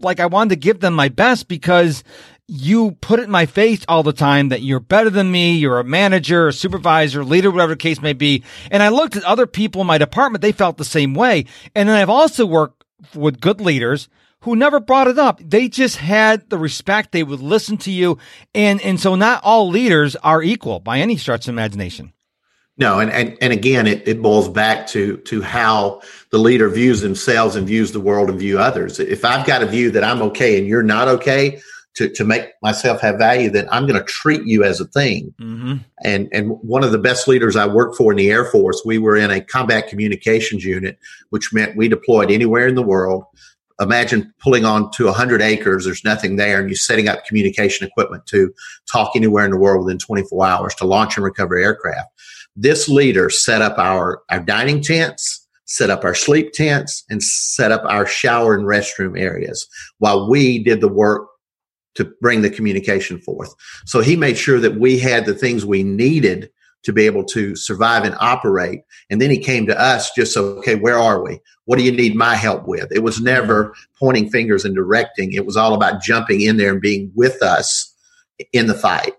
like 0.00 0.20
I 0.20 0.26
wanted 0.26 0.50
to 0.50 0.56
give 0.56 0.80
them 0.80 0.94
my 0.94 1.08
best 1.08 1.48
because 1.48 2.04
you 2.48 2.92
put 3.00 3.18
it 3.18 3.24
in 3.24 3.30
my 3.30 3.46
face 3.46 3.84
all 3.88 4.02
the 4.02 4.12
time 4.12 4.50
that 4.50 4.62
you're 4.62 4.80
better 4.80 5.10
than 5.10 5.32
me, 5.32 5.56
you're 5.56 5.80
a 5.80 5.84
manager, 5.84 6.48
a 6.48 6.52
supervisor, 6.52 7.24
leader, 7.24 7.50
whatever 7.50 7.72
the 7.72 7.76
case 7.76 8.00
may 8.00 8.12
be. 8.12 8.44
And 8.70 8.82
I 8.82 8.88
looked 8.88 9.16
at 9.16 9.24
other 9.24 9.46
people 9.46 9.80
in 9.80 9.86
my 9.86 9.98
department, 9.98 10.42
they 10.42 10.52
felt 10.52 10.76
the 10.76 10.84
same 10.84 11.14
way. 11.14 11.46
And 11.74 11.88
then 11.88 11.96
I've 11.96 12.10
also 12.10 12.46
worked 12.46 12.84
with 13.14 13.40
good 13.40 13.60
leaders 13.60 14.08
who 14.46 14.56
never 14.56 14.78
brought 14.78 15.08
it 15.08 15.18
up. 15.18 15.40
They 15.44 15.68
just 15.68 15.96
had 15.96 16.48
the 16.50 16.56
respect. 16.56 17.10
They 17.10 17.24
would 17.24 17.40
listen 17.40 17.76
to 17.78 17.90
you. 17.90 18.18
And, 18.54 18.80
and 18.80 18.98
so 18.98 19.16
not 19.16 19.42
all 19.42 19.68
leaders 19.68 20.14
are 20.16 20.40
equal 20.40 20.78
by 20.78 21.00
any 21.00 21.16
stretch 21.16 21.48
of 21.48 21.52
imagination. 21.52 22.12
No, 22.78 23.00
and, 23.00 23.10
and, 23.10 23.36
and 23.40 23.52
again, 23.52 23.88
it, 23.88 24.06
it 24.06 24.22
boils 24.22 24.48
back 24.48 24.86
to, 24.88 25.16
to 25.16 25.42
how 25.42 26.00
the 26.30 26.38
leader 26.38 26.68
views 26.68 27.00
themselves 27.00 27.56
and 27.56 27.66
views 27.66 27.90
the 27.90 28.00
world 28.00 28.30
and 28.30 28.38
view 28.38 28.60
others. 28.60 29.00
If 29.00 29.24
I've 29.24 29.46
got 29.46 29.64
a 29.64 29.66
view 29.66 29.90
that 29.90 30.04
I'm 30.04 30.22
okay 30.22 30.58
and 30.58 30.68
you're 30.68 30.82
not 30.82 31.08
okay, 31.08 31.60
to, 31.96 32.10
to 32.10 32.24
make 32.24 32.50
myself 32.62 33.00
have 33.00 33.16
value, 33.16 33.48
then 33.50 33.66
I'm 33.72 33.86
going 33.86 33.98
to 33.98 34.04
treat 34.04 34.42
you 34.44 34.62
as 34.62 34.80
a 34.80 34.84
thing. 34.84 35.34
Mm-hmm. 35.40 35.76
And 36.04 36.28
and 36.30 36.50
one 36.60 36.84
of 36.84 36.92
the 36.92 36.98
best 36.98 37.26
leaders 37.26 37.56
I 37.56 37.66
worked 37.66 37.96
for 37.96 38.12
in 38.12 38.18
the 38.18 38.30
Air 38.30 38.44
Force, 38.44 38.82
we 38.84 38.98
were 38.98 39.16
in 39.16 39.30
a 39.30 39.40
combat 39.40 39.88
communications 39.88 40.62
unit, 40.62 40.98
which 41.30 41.54
meant 41.54 41.76
we 41.76 41.88
deployed 41.88 42.30
anywhere 42.30 42.68
in 42.68 42.74
the 42.74 42.82
world. 42.82 43.24
Imagine 43.80 44.32
pulling 44.40 44.64
on 44.64 44.90
to 44.92 45.04
100 45.06 45.42
acres, 45.42 45.84
there's 45.84 46.04
nothing 46.04 46.36
there, 46.36 46.58
and 46.58 46.68
you're 46.68 46.76
setting 46.76 47.08
up 47.08 47.26
communication 47.26 47.86
equipment 47.86 48.26
to 48.26 48.52
talk 48.90 49.12
anywhere 49.14 49.44
in 49.44 49.50
the 49.50 49.58
world 49.58 49.84
within 49.84 49.98
24 49.98 50.46
hours 50.46 50.74
to 50.76 50.86
launch 50.86 51.16
and 51.16 51.24
recover 51.24 51.56
aircraft. 51.56 52.08
This 52.56 52.88
leader 52.88 53.28
set 53.28 53.60
up 53.60 53.78
our, 53.78 54.22
our 54.30 54.40
dining 54.40 54.80
tents, 54.80 55.46
set 55.66 55.90
up 55.90 56.04
our 56.04 56.14
sleep 56.14 56.52
tents, 56.52 57.04
and 57.10 57.22
set 57.22 57.70
up 57.70 57.82
our 57.84 58.06
shower 58.06 58.54
and 58.54 58.64
restroom 58.66 59.20
areas 59.20 59.68
while 59.98 60.30
we 60.30 60.62
did 60.62 60.80
the 60.80 60.88
work 60.88 61.28
to 61.96 62.10
bring 62.20 62.42
the 62.42 62.50
communication 62.50 63.20
forth. 63.20 63.54
So 63.84 64.00
he 64.00 64.16
made 64.16 64.38
sure 64.38 64.60
that 64.60 64.76
we 64.76 64.98
had 64.98 65.26
the 65.26 65.34
things 65.34 65.66
we 65.66 65.82
needed 65.82 66.50
to 66.86 66.92
be 66.92 67.04
able 67.04 67.24
to 67.24 67.56
survive 67.56 68.04
and 68.04 68.14
operate. 68.20 68.82
And 69.10 69.20
then 69.20 69.28
he 69.28 69.38
came 69.38 69.66
to 69.66 69.78
us 69.78 70.12
just 70.12 70.32
so, 70.32 70.44
okay, 70.58 70.76
where 70.76 70.96
are 70.96 71.20
we? 71.20 71.40
What 71.64 71.78
do 71.78 71.84
you 71.84 71.90
need 71.90 72.14
my 72.14 72.36
help 72.36 72.68
with? 72.68 72.92
It 72.92 73.02
was 73.02 73.20
never 73.20 73.74
pointing 73.98 74.30
fingers 74.30 74.64
and 74.64 74.72
directing. 74.72 75.32
It 75.32 75.44
was 75.44 75.56
all 75.56 75.74
about 75.74 76.00
jumping 76.00 76.42
in 76.42 76.58
there 76.58 76.70
and 76.70 76.80
being 76.80 77.10
with 77.16 77.42
us 77.42 77.92
in 78.52 78.68
the 78.68 78.74
fight. 78.74 79.14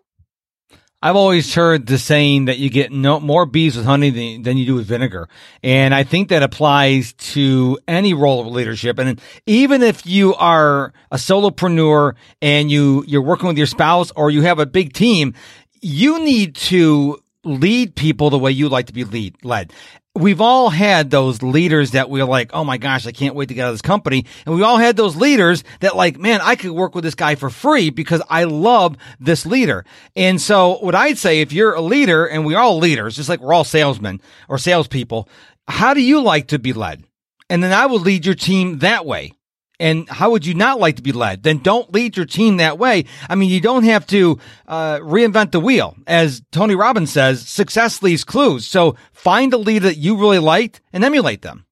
I've 1.04 1.18
always 1.18 1.54
heard 1.54 1.88
the 1.88 1.98
saying 1.98 2.46
that 2.46 2.58
you 2.58 2.70
get 2.70 2.90
no 2.90 3.20
more 3.20 3.46
bees 3.46 3.76
with 3.76 3.86
honey 3.86 4.12
than, 4.12 4.44
than, 4.44 4.58
you 4.58 4.66
do 4.66 4.76
with 4.76 4.88
vinegar. 4.88 5.28
And 5.62 5.94
I 5.94 6.04
think 6.04 6.30
that 6.30 6.42
applies 6.42 7.14
to 7.14 7.78
any 7.86 8.14
role 8.14 8.40
of 8.40 8.48
leadership. 8.48 8.98
And 8.98 9.22
even 9.46 9.84
if 9.84 10.06
you 10.06 10.36
are 10.36 10.94
a 11.12 11.18
solopreneur 11.18 12.16
and 12.42 12.72
you, 12.72 13.04
you're 13.08 13.22
working 13.22 13.48
with 13.48 13.58
your 13.58 13.68
spouse 13.68 14.10
or 14.16 14.32
you 14.32 14.44
have 14.44 14.58
a 14.58 14.66
big 14.66 14.94
team, 14.94 15.34
you 15.82 16.20
need 16.20 16.56
to 16.56 17.20
lead 17.48 17.96
people 17.96 18.30
the 18.30 18.40
way 18.40 18.52
you 18.52 18.70
like 18.70 18.88
to 18.88 18.94
be 18.94 19.04
lead 19.04 19.36
led 19.44 19.72
we've 20.18 20.42
all 20.42 20.70
had 20.70 21.10
those 21.10 21.42
leaders 21.42 21.92
that 21.92 22.10
we're 22.10 22.26
like, 22.26 22.52
oh 22.54 22.64
my 22.64 22.78
gosh, 22.78 23.06
I 23.06 23.12
can't 23.12 23.36
wait 23.36 23.50
to 23.50 23.54
get 23.54 23.64
out 23.64 23.70
of 23.70 23.74
this 23.76 23.82
company. 23.82 24.26
And 24.46 24.56
we 24.56 24.64
all 24.64 24.78
had 24.78 24.98
those 24.98 25.16
leaders 25.16 25.64
that 25.80 25.96
like, 25.96 26.18
man, 26.18 26.42
I 26.42 26.56
could 26.56 26.72
work 26.72 26.96
with 26.96 27.04
this 27.04 27.16
guy 27.16 27.36
for 27.36 27.50
free 27.50 27.90
because 27.90 28.22
I 28.30 28.46
love 28.46 28.98
this 29.20 29.46
leader. 29.46 29.86
And 30.16 30.42
so 30.42 30.78
what 30.80 30.96
I'd 30.96 31.18
say, 31.18 31.42
if 31.42 31.54
you're 31.54 31.74
a 31.74 31.82
leader 31.82 32.26
and 32.26 32.46
we're 32.46 32.60
all 32.60 32.78
leaders, 32.80 33.16
just 33.16 33.30
like 33.30 33.40
we're 33.40 33.54
all 33.54 33.64
salesmen 33.64 34.22
or 34.50 34.58
salespeople, 34.58 35.30
how 35.68 35.94
do 35.94 36.02
you 36.02 36.22
like 36.22 36.48
to 36.48 36.60
be 36.60 36.74
led? 36.74 37.04
And 37.50 37.64
then 37.64 37.72
I 37.72 37.86
would 37.86 38.02
lead 38.02 38.26
your 38.26 38.36
team 38.36 38.80
that 38.80 39.06
way. 39.06 39.34
And 39.80 40.10
how 40.10 40.32
would 40.32 40.46
you 40.46 40.56
not 40.56 40.80
like 40.80 40.96
to 40.96 41.04
be 41.04 41.12
led? 41.12 41.44
Then 41.44 41.60
don't 41.60 41.94
lead 41.94 42.18
your 42.18 42.26
team 42.26 42.58
that 42.58 42.80
way. 42.80 43.06
I 43.30 43.36
mean, 43.36 43.50
you 43.50 43.62
don't 43.62 43.84
have 43.84 44.08
to 44.08 44.40
uh, 44.68 44.98
reinvent 45.00 45.52
the 45.52 45.60
wheel. 45.60 45.96
As 46.08 46.42
Tony 46.52 46.74
Robbins 46.74 47.12
says, 47.12 47.48
success 47.48 48.02
leaves 48.02 48.24
clues. 48.24 48.66
So 48.66 48.96
find 49.12 49.54
a 49.54 49.58
leader 49.58 49.86
that 49.86 49.98
you 49.98 50.18
really 50.18 50.40
liked 50.40 50.82
and 50.92 51.04
emulate 51.04 51.44
them. 51.44 51.66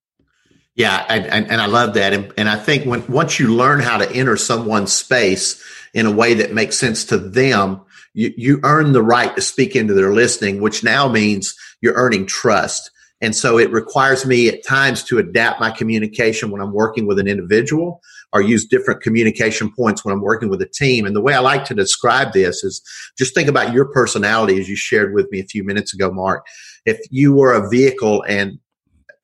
Yeah, 0.76 1.06
and, 1.08 1.26
and, 1.26 1.50
and 1.50 1.62
I 1.62 1.68
love 1.68 1.94
that. 1.94 2.14
And, 2.14 2.34
and 2.38 2.50
I 2.50 2.58
think 2.58 2.86
when 2.86 3.08
once 3.08 3.40
you 3.40 3.56
learn 3.56 3.80
how 3.80 3.98
to 3.98 4.12
enter 4.12 4.36
someone's 4.36 4.94
space 4.94 5.64
in 5.94 6.06
a 6.06 6.12
way 6.12 6.36
that 6.36 6.54
makes 6.54 6.78
sense 6.78 7.06
to 7.06 7.18
them, 7.18 7.82
you, 8.14 8.34
you 8.36 8.60
earn 8.64 8.92
the 8.92 9.02
right 9.02 9.34
to 9.36 9.42
speak 9.42 9.76
into 9.76 9.94
their 9.94 10.14
listening, 10.14 10.62
which 10.62 10.84
now 10.84 11.08
means 11.08 11.56
you're 11.82 11.94
earning 11.94 12.26
trust. 12.26 12.92
And 13.22 13.36
so 13.36 13.58
it 13.58 13.72
requires 13.72 14.26
me 14.26 14.50
at 14.50 14.66
times 14.66 15.04
to 15.06 15.18
adapt 15.18 15.60
my 15.60 15.72
communication 15.72 16.52
when 16.52 16.62
I'm 16.62 16.74
working 16.74 17.08
with 17.08 17.18
an 17.18 17.28
individual 17.28 18.02
or 18.34 18.42
use 18.42 18.66
different 18.66 19.02
communication 19.02 19.72
points 19.74 20.04
when 20.04 20.14
I'm 20.14 20.22
working 20.22 20.50
with 20.50 20.62
a 20.62 20.68
team. 20.68 21.06
And 21.06 21.16
the 21.16 21.22
way 21.22 21.34
I 21.34 21.40
like 21.40 21.64
to 21.66 21.74
describe 21.74 22.34
this 22.34 22.64
is 22.64 22.82
just 23.18 23.34
think 23.34 23.48
about 23.48 23.74
your 23.74 23.86
personality 23.86 24.60
as 24.60 24.68
you 24.68 24.76
shared 24.76 25.14
with 25.14 25.32
me 25.32 25.40
a 25.40 25.46
few 25.46 25.64
minutes 25.64 25.94
ago, 25.94 26.12
Mark. 26.12 26.46
If 26.86 27.00
you 27.10 27.34
were 27.34 27.54
a 27.54 27.70
vehicle 27.70 28.24
and 28.28 28.60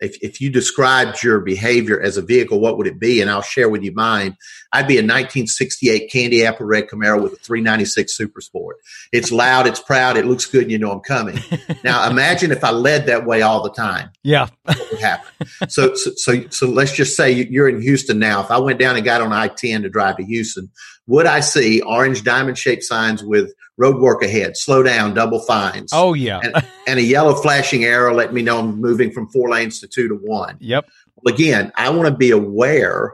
if, 0.02 0.18
if 0.22 0.42
you 0.42 0.50
described 0.50 1.22
your 1.24 1.40
behavior 1.40 2.02
as 2.02 2.18
a 2.18 2.22
vehicle, 2.22 2.60
what 2.60 2.78
would 2.78 2.88
it 2.88 3.00
be? 3.00 3.22
And 3.22 3.30
I'll 3.30 3.44
share 3.44 3.70
with 3.70 3.84
you 3.84 3.94
mine. 3.94 4.36
I'd 4.74 4.88
be 4.88 4.96
a 4.96 5.02
1968 5.02 6.12
candy 6.12 6.46
apple 6.46 6.66
red 6.66 6.88
Camaro 6.88 7.22
with 7.22 7.34
a 7.34 7.38
396 7.38 8.16
Super 8.16 8.42
Sport. 8.42 8.78
It's 9.12 9.32
loud, 9.32 9.68
it's 9.68 9.80
proud, 9.80 10.18
it 10.18 10.26
looks 10.26 10.46
good, 10.48 10.64
and 10.64 10.72
you 10.72 10.80
know 10.80 10.92
I'm 10.92 11.02
coming. 11.02 11.40
now 11.84 12.10
imagine 12.10 12.52
if 12.52 12.64
I 12.64 12.72
led 12.72 13.06
that 13.06 13.26
way 13.26 13.44
all 13.44 13.64
the 13.64 13.72
time. 13.72 14.10
Yeah, 14.24 14.48
what 14.64 14.80
would 14.92 15.00
happen? 15.00 15.48
so, 15.70 15.94
so, 15.94 16.12
so, 16.16 16.48
so 16.50 16.68
let's 16.68 16.94
just 16.94 17.16
say 17.16 17.32
you're 17.32 17.70
in 17.70 17.82
Houston 17.82 18.18
now. 18.18 18.42
If 18.42 18.50
I 18.50 18.58
went 18.58 18.80
down 18.80 18.96
and 18.96 19.06
got 19.06 19.22
on 19.22 19.32
I-10 19.32 19.84
to 19.84 19.90
drive 19.90 20.18
to 20.18 20.24
Houston, 20.24 20.72
would 21.08 21.26
I 21.26 21.40
see 21.40 21.82
orange 21.82 22.24
diamond 22.24 22.58
shaped 22.58 22.84
signs 22.84 23.24
with 23.24 23.54
road 23.78 24.00
work 24.00 24.24
ahead, 24.24 24.56
slow 24.56 24.84
down, 24.84 25.14
double 25.14 25.40
fines? 25.40 25.92
Oh, 25.94 26.14
yeah. 26.14 26.40
and, 26.44 26.66
and, 26.88 27.00
a 27.00 27.04
yellow 27.04 27.36
flashing 27.36 27.84
arrow 27.84 28.14
letting 28.14 28.36
me 28.36 28.42
know 28.42 28.60
I'm 28.60 28.80
moving 28.80 29.12
from 29.12 29.28
four 29.30 29.50
lanes 29.50 29.80
to 29.80 29.88
two 29.88 30.08
to 30.08 30.16
one. 30.16 30.58
Yep. 30.60 30.88
Well, 31.18 31.34
again, 31.34 31.72
I 31.76 31.90
want 31.90 32.08
to 32.08 32.16
be 32.16 32.32
aware 32.32 33.14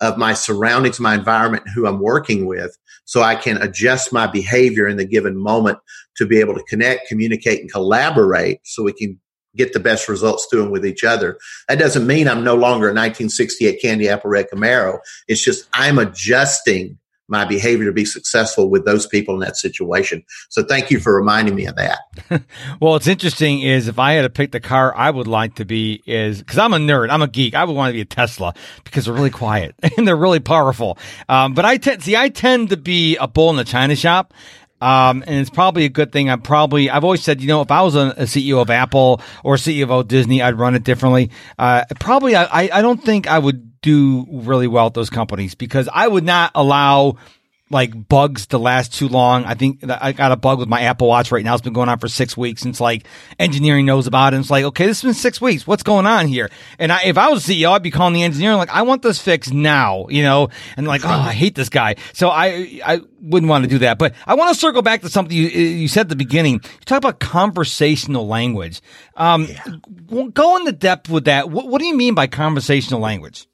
of 0.00 0.16
my 0.16 0.32
surroundings, 0.34 1.00
my 1.00 1.14
environment, 1.14 1.64
who 1.74 1.86
I'm 1.86 2.00
working 2.00 2.46
with, 2.46 2.76
so 3.04 3.22
I 3.22 3.34
can 3.34 3.56
adjust 3.60 4.12
my 4.12 4.26
behavior 4.26 4.86
in 4.86 4.96
the 4.96 5.04
given 5.04 5.36
moment 5.36 5.78
to 6.16 6.26
be 6.26 6.38
able 6.40 6.54
to 6.54 6.62
connect, 6.64 7.08
communicate, 7.08 7.60
and 7.60 7.72
collaborate 7.72 8.60
so 8.64 8.82
we 8.82 8.92
can 8.92 9.18
get 9.56 9.72
the 9.72 9.80
best 9.80 10.08
results 10.08 10.46
doing 10.50 10.70
with 10.70 10.86
each 10.86 11.02
other. 11.02 11.38
That 11.68 11.78
doesn't 11.78 12.06
mean 12.06 12.28
I'm 12.28 12.44
no 12.44 12.54
longer 12.54 12.86
a 12.86 12.94
1968 12.94 13.82
Candy 13.82 14.08
Apple 14.08 14.30
Red 14.30 14.48
Camaro. 14.52 14.98
It's 15.26 15.42
just 15.42 15.68
I'm 15.72 15.98
adjusting 15.98 16.98
my 17.28 17.44
behavior 17.44 17.86
to 17.86 17.92
be 17.92 18.04
successful 18.04 18.70
with 18.70 18.84
those 18.84 19.06
people 19.06 19.34
in 19.34 19.40
that 19.40 19.56
situation. 19.56 20.24
So 20.48 20.64
thank 20.64 20.90
you 20.90 20.98
for 20.98 21.14
reminding 21.14 21.54
me 21.54 21.66
of 21.66 21.76
that. 21.76 21.98
well, 22.30 22.92
what's 22.92 23.06
interesting 23.06 23.60
is 23.60 23.86
if 23.86 23.98
I 23.98 24.14
had 24.14 24.22
to 24.22 24.30
pick 24.30 24.52
the 24.52 24.60
car 24.60 24.94
I 24.96 25.10
would 25.10 25.26
like 25.26 25.56
to 25.56 25.64
be 25.64 26.02
is 26.06 26.38
because 26.38 26.58
I'm 26.58 26.72
a 26.72 26.78
nerd, 26.78 27.10
I'm 27.10 27.22
a 27.22 27.28
geek. 27.28 27.54
I 27.54 27.64
would 27.64 27.76
want 27.76 27.90
to 27.90 27.92
be 27.92 28.00
a 28.00 28.06
Tesla 28.06 28.54
because 28.84 29.04
they're 29.04 29.14
really 29.14 29.30
quiet 29.30 29.74
and 29.96 30.08
they're 30.08 30.16
really 30.16 30.40
powerful. 30.40 30.98
Um, 31.28 31.54
but 31.54 31.64
I 31.64 31.76
tend 31.76 32.02
see 32.02 32.16
I 32.16 32.30
tend 32.30 32.70
to 32.70 32.76
be 32.76 33.16
a 33.16 33.28
bull 33.28 33.50
in 33.50 33.56
the 33.56 33.64
china 33.64 33.94
shop. 33.94 34.32
Um, 34.80 35.24
and 35.26 35.40
it's 35.40 35.50
probably 35.50 35.84
a 35.86 35.88
good 35.88 36.12
thing. 36.12 36.30
I'm 36.30 36.40
probably, 36.40 36.88
I've 36.88 37.02
always 37.02 37.22
said, 37.22 37.40
you 37.40 37.48
know, 37.48 37.62
if 37.62 37.70
I 37.72 37.82
was 37.82 37.96
a, 37.96 38.14
a 38.16 38.22
CEO 38.22 38.62
of 38.62 38.70
Apple 38.70 39.20
or 39.42 39.56
CEO 39.56 39.90
of 39.90 40.06
Disney, 40.06 40.40
I'd 40.40 40.56
run 40.56 40.76
it 40.76 40.84
differently. 40.84 41.32
Uh, 41.58 41.84
probably, 41.98 42.36
I, 42.36 42.68
I 42.72 42.80
don't 42.80 43.02
think 43.02 43.26
I 43.26 43.40
would 43.40 43.67
do 43.88 44.26
really 44.30 44.66
well 44.66 44.86
at 44.86 44.94
those 44.94 45.10
companies 45.10 45.54
because 45.54 45.88
I 45.92 46.06
would 46.06 46.24
not 46.24 46.50
allow 46.54 47.16
like 47.70 48.08
bugs 48.08 48.46
to 48.46 48.58
last 48.58 48.94
too 48.94 49.08
long. 49.08 49.44
I 49.44 49.54
think 49.54 49.84
I 49.88 50.12
got 50.12 50.32
a 50.32 50.36
bug 50.36 50.58
with 50.58 50.68
my 50.68 50.82
Apple 50.82 51.08
Watch 51.08 51.30
right 51.30 51.44
now. 51.44 51.54
It's 51.54 51.62
been 51.62 51.72
going 51.74 51.88
on 51.88 51.98
for 51.98 52.08
six 52.08 52.36
weeks 52.36 52.64
It's 52.64 52.80
like 52.80 53.06
engineering 53.38 53.84
knows 53.84 54.06
about 54.06 54.32
it. 54.32 54.36
And 54.36 54.42
it's 54.42 54.50
like, 54.50 54.64
okay, 54.64 54.86
this 54.86 55.02
has 55.02 55.08
been 55.08 55.14
six 55.14 55.40
weeks. 55.40 55.66
What's 55.66 55.82
going 55.82 56.06
on 56.06 56.28
here? 56.28 56.50
And 56.78 56.90
I, 56.90 57.02
if 57.04 57.18
I 57.18 57.28
was 57.28 57.44
CEO, 57.44 57.72
I'd 57.72 57.82
be 57.82 57.90
calling 57.90 58.14
the 58.14 58.22
engineer 58.22 58.56
like, 58.56 58.70
I 58.70 58.82
want 58.82 59.02
this 59.02 59.20
fixed 59.20 59.52
now, 59.52 60.06
you 60.08 60.22
know, 60.22 60.48
and 60.76 60.86
like, 60.86 61.04
oh, 61.04 61.08
I 61.08 61.32
hate 61.32 61.54
this 61.54 61.68
guy. 61.68 61.96
So 62.14 62.30
I, 62.30 62.80
I 62.84 63.00
wouldn't 63.20 63.50
want 63.50 63.64
to 63.64 63.70
do 63.70 63.78
that. 63.78 63.98
But 63.98 64.14
I 64.26 64.34
want 64.34 64.54
to 64.54 64.58
circle 64.58 64.82
back 64.82 65.02
to 65.02 65.08
something 65.08 65.36
you, 65.36 65.48
you 65.48 65.88
said 65.88 66.02
at 66.02 66.08
the 66.08 66.16
beginning. 66.16 66.54
You 66.54 66.84
talk 66.86 66.98
about 66.98 67.20
conversational 67.20 68.26
language. 68.26 68.80
Um, 69.16 69.46
yeah. 69.46 70.28
go 70.32 70.56
into 70.56 70.72
depth 70.72 71.10
with 71.10 71.26
that. 71.26 71.50
What, 71.50 71.68
what 71.68 71.80
do 71.80 71.86
you 71.86 71.96
mean 71.96 72.14
by 72.14 72.28
conversational 72.28 73.00
language? 73.00 73.47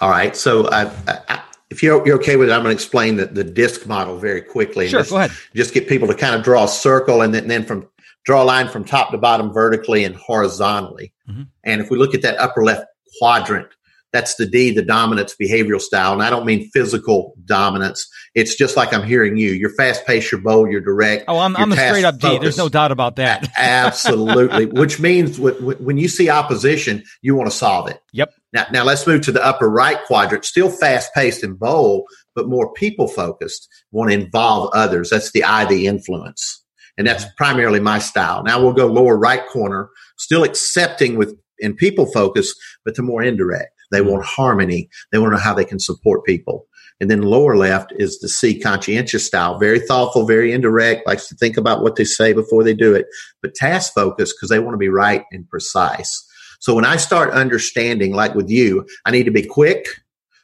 All 0.00 0.10
right. 0.10 0.36
So 0.36 0.68
I, 0.68 0.90
I, 1.08 1.42
if 1.70 1.82
you're, 1.82 2.06
you're, 2.06 2.16
okay 2.16 2.36
with 2.36 2.48
it, 2.48 2.52
I'm 2.52 2.62
going 2.62 2.76
to 2.76 2.80
explain 2.80 3.16
the, 3.16 3.26
the 3.26 3.44
DISC 3.44 3.86
model 3.86 4.18
very 4.18 4.42
quickly. 4.42 4.88
Sure, 4.88 5.00
just, 5.00 5.10
go 5.10 5.16
ahead. 5.16 5.32
Just 5.54 5.74
get 5.74 5.88
people 5.88 6.08
to 6.08 6.14
kind 6.14 6.34
of 6.34 6.42
draw 6.42 6.64
a 6.64 6.68
circle 6.68 7.22
and 7.22 7.34
then, 7.34 7.48
then 7.48 7.64
from 7.64 7.88
draw 8.24 8.42
a 8.42 8.44
line 8.44 8.68
from 8.68 8.84
top 8.84 9.10
to 9.10 9.18
bottom 9.18 9.52
vertically 9.52 10.04
and 10.04 10.16
horizontally. 10.16 11.12
Mm-hmm. 11.28 11.42
And 11.64 11.80
if 11.80 11.90
we 11.90 11.98
look 11.98 12.14
at 12.14 12.22
that 12.22 12.38
upper 12.38 12.64
left 12.64 12.86
quadrant, 13.18 13.68
that's 14.12 14.36
the 14.36 14.46
D, 14.46 14.70
the 14.70 14.82
dominance 14.82 15.34
behavioral 15.34 15.80
style. 15.80 16.12
And 16.12 16.22
I 16.22 16.30
don't 16.30 16.46
mean 16.46 16.70
physical 16.70 17.34
dominance. 17.44 18.08
It's 18.36 18.54
just 18.54 18.76
like 18.76 18.94
I'm 18.94 19.02
hearing 19.02 19.36
you. 19.36 19.50
You're 19.50 19.74
fast 19.74 20.06
paced, 20.06 20.30
you're 20.30 20.40
bold, 20.40 20.70
you're 20.70 20.80
direct. 20.80 21.24
Oh, 21.26 21.38
I'm, 21.40 21.56
I'm 21.56 21.72
a 21.72 21.74
straight 21.74 22.04
up 22.04 22.20
D. 22.20 22.38
There's 22.38 22.56
no 22.56 22.68
doubt 22.68 22.92
about 22.92 23.16
that. 23.16 23.50
Absolutely. 23.56 24.66
Which 24.80 25.00
means 25.00 25.40
when 25.40 25.98
you 25.98 26.06
see 26.06 26.30
opposition, 26.30 27.02
you 27.22 27.34
want 27.34 27.50
to 27.50 27.56
solve 27.56 27.88
it. 27.88 28.00
Yep. 28.12 28.32
Now, 28.54 28.66
now 28.72 28.84
let's 28.84 29.06
move 29.06 29.20
to 29.22 29.32
the 29.32 29.44
upper 29.44 29.68
right 29.68 29.98
quadrant. 30.06 30.44
Still 30.44 30.70
fast 30.70 31.12
paced 31.12 31.42
and 31.42 31.58
bold, 31.58 32.04
but 32.34 32.48
more 32.48 32.72
people 32.72 33.08
focused. 33.08 33.68
Want 33.90 34.10
to 34.10 34.18
involve 34.18 34.70
others. 34.72 35.10
That's 35.10 35.32
the 35.32 35.44
I, 35.44 35.64
the 35.64 35.86
influence. 35.86 36.64
And 36.96 37.06
that's 37.06 37.26
primarily 37.36 37.80
my 37.80 37.98
style. 37.98 38.44
Now 38.44 38.62
we'll 38.62 38.72
go 38.72 38.86
lower 38.86 39.18
right 39.18 39.44
corner, 39.48 39.90
still 40.16 40.44
accepting 40.44 41.16
with 41.16 41.36
in 41.58 41.74
people 41.74 42.06
focus, 42.06 42.54
but 42.84 42.94
to 42.94 43.02
more 43.02 43.22
indirect. 43.22 43.70
They 43.90 44.00
want 44.00 44.24
harmony. 44.24 44.88
They 45.12 45.18
want 45.18 45.32
to 45.32 45.36
know 45.36 45.42
how 45.42 45.54
they 45.54 45.64
can 45.64 45.78
support 45.78 46.24
people. 46.24 46.66
And 47.00 47.10
then 47.10 47.22
lower 47.22 47.56
left 47.56 47.92
is 47.96 48.18
the 48.20 48.28
C 48.28 48.58
conscientious 48.58 49.26
style, 49.26 49.58
very 49.58 49.80
thoughtful, 49.80 50.26
very 50.26 50.52
indirect, 50.52 51.06
likes 51.06 51.28
to 51.28 51.34
think 51.34 51.56
about 51.56 51.82
what 51.82 51.96
they 51.96 52.04
say 52.04 52.32
before 52.32 52.62
they 52.62 52.74
do 52.74 52.94
it, 52.94 53.06
but 53.42 53.54
task 53.54 53.92
focused 53.94 54.36
because 54.36 54.48
they 54.48 54.60
want 54.60 54.74
to 54.74 54.78
be 54.78 54.88
right 54.88 55.24
and 55.32 55.48
precise. 55.48 56.24
So 56.64 56.74
when 56.74 56.86
I 56.86 56.96
start 56.96 57.34
understanding, 57.34 58.14
like 58.14 58.34
with 58.34 58.48
you, 58.48 58.86
I 59.04 59.10
need 59.10 59.24
to 59.24 59.30
be 59.30 59.42
quick. 59.42 59.84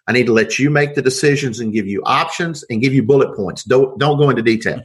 I 0.06 0.12
need 0.12 0.26
to 0.26 0.34
let 0.34 0.58
you 0.58 0.68
make 0.68 0.94
the 0.94 1.00
decisions 1.00 1.60
and 1.60 1.72
give 1.72 1.86
you 1.86 2.02
options 2.04 2.62
and 2.68 2.82
give 2.82 2.92
you 2.92 3.02
bullet 3.02 3.34
points. 3.34 3.64
Don't 3.64 3.98
don't 3.98 4.18
go 4.18 4.28
into 4.28 4.42
detail. 4.42 4.82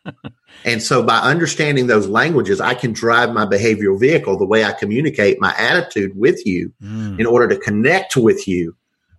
and 0.64 0.82
so 0.82 1.00
by 1.00 1.18
understanding 1.18 1.86
those 1.86 2.08
languages, 2.08 2.60
I 2.60 2.74
can 2.74 2.92
drive 2.92 3.32
my 3.32 3.46
behavioral 3.46 4.00
vehicle, 4.00 4.36
the 4.36 4.46
way 4.46 4.64
I 4.64 4.72
communicate 4.72 5.40
my 5.40 5.54
attitude 5.56 6.10
with 6.16 6.44
you 6.44 6.72
mm. 6.82 7.20
in 7.20 7.24
order 7.24 7.46
to 7.46 7.56
connect 7.56 8.16
with 8.16 8.48
you 8.48 8.74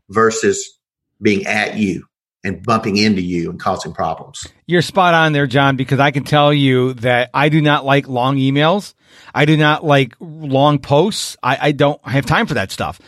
versus 0.09 0.77
being 1.21 1.45
at 1.45 1.77
you 1.77 2.05
and 2.45 2.63
bumping 2.63 2.95
into 2.95 3.21
you 3.21 3.49
and 3.49 3.59
causing 3.59 3.91
problems. 3.91 4.47
You're 4.67 4.83
spot 4.83 5.15
on 5.15 5.33
there, 5.33 5.47
John, 5.47 5.75
because 5.75 5.99
I 5.99 6.11
can 6.11 6.23
tell 6.23 6.53
you 6.53 6.93
that 6.93 7.31
I 7.33 7.49
do 7.49 7.59
not 7.59 7.83
like 7.83 8.07
long 8.07 8.37
emails. 8.37 8.93
I 9.33 9.45
do 9.45 9.57
not 9.57 9.83
like 9.83 10.15
long 10.19 10.77
posts. 10.77 11.35
I, 11.41 11.57
I 11.59 11.71
don't 11.71 11.99
have 12.07 12.25
time 12.25 12.45
for 12.45 12.53
that 12.53 12.71
stuff. 12.71 13.01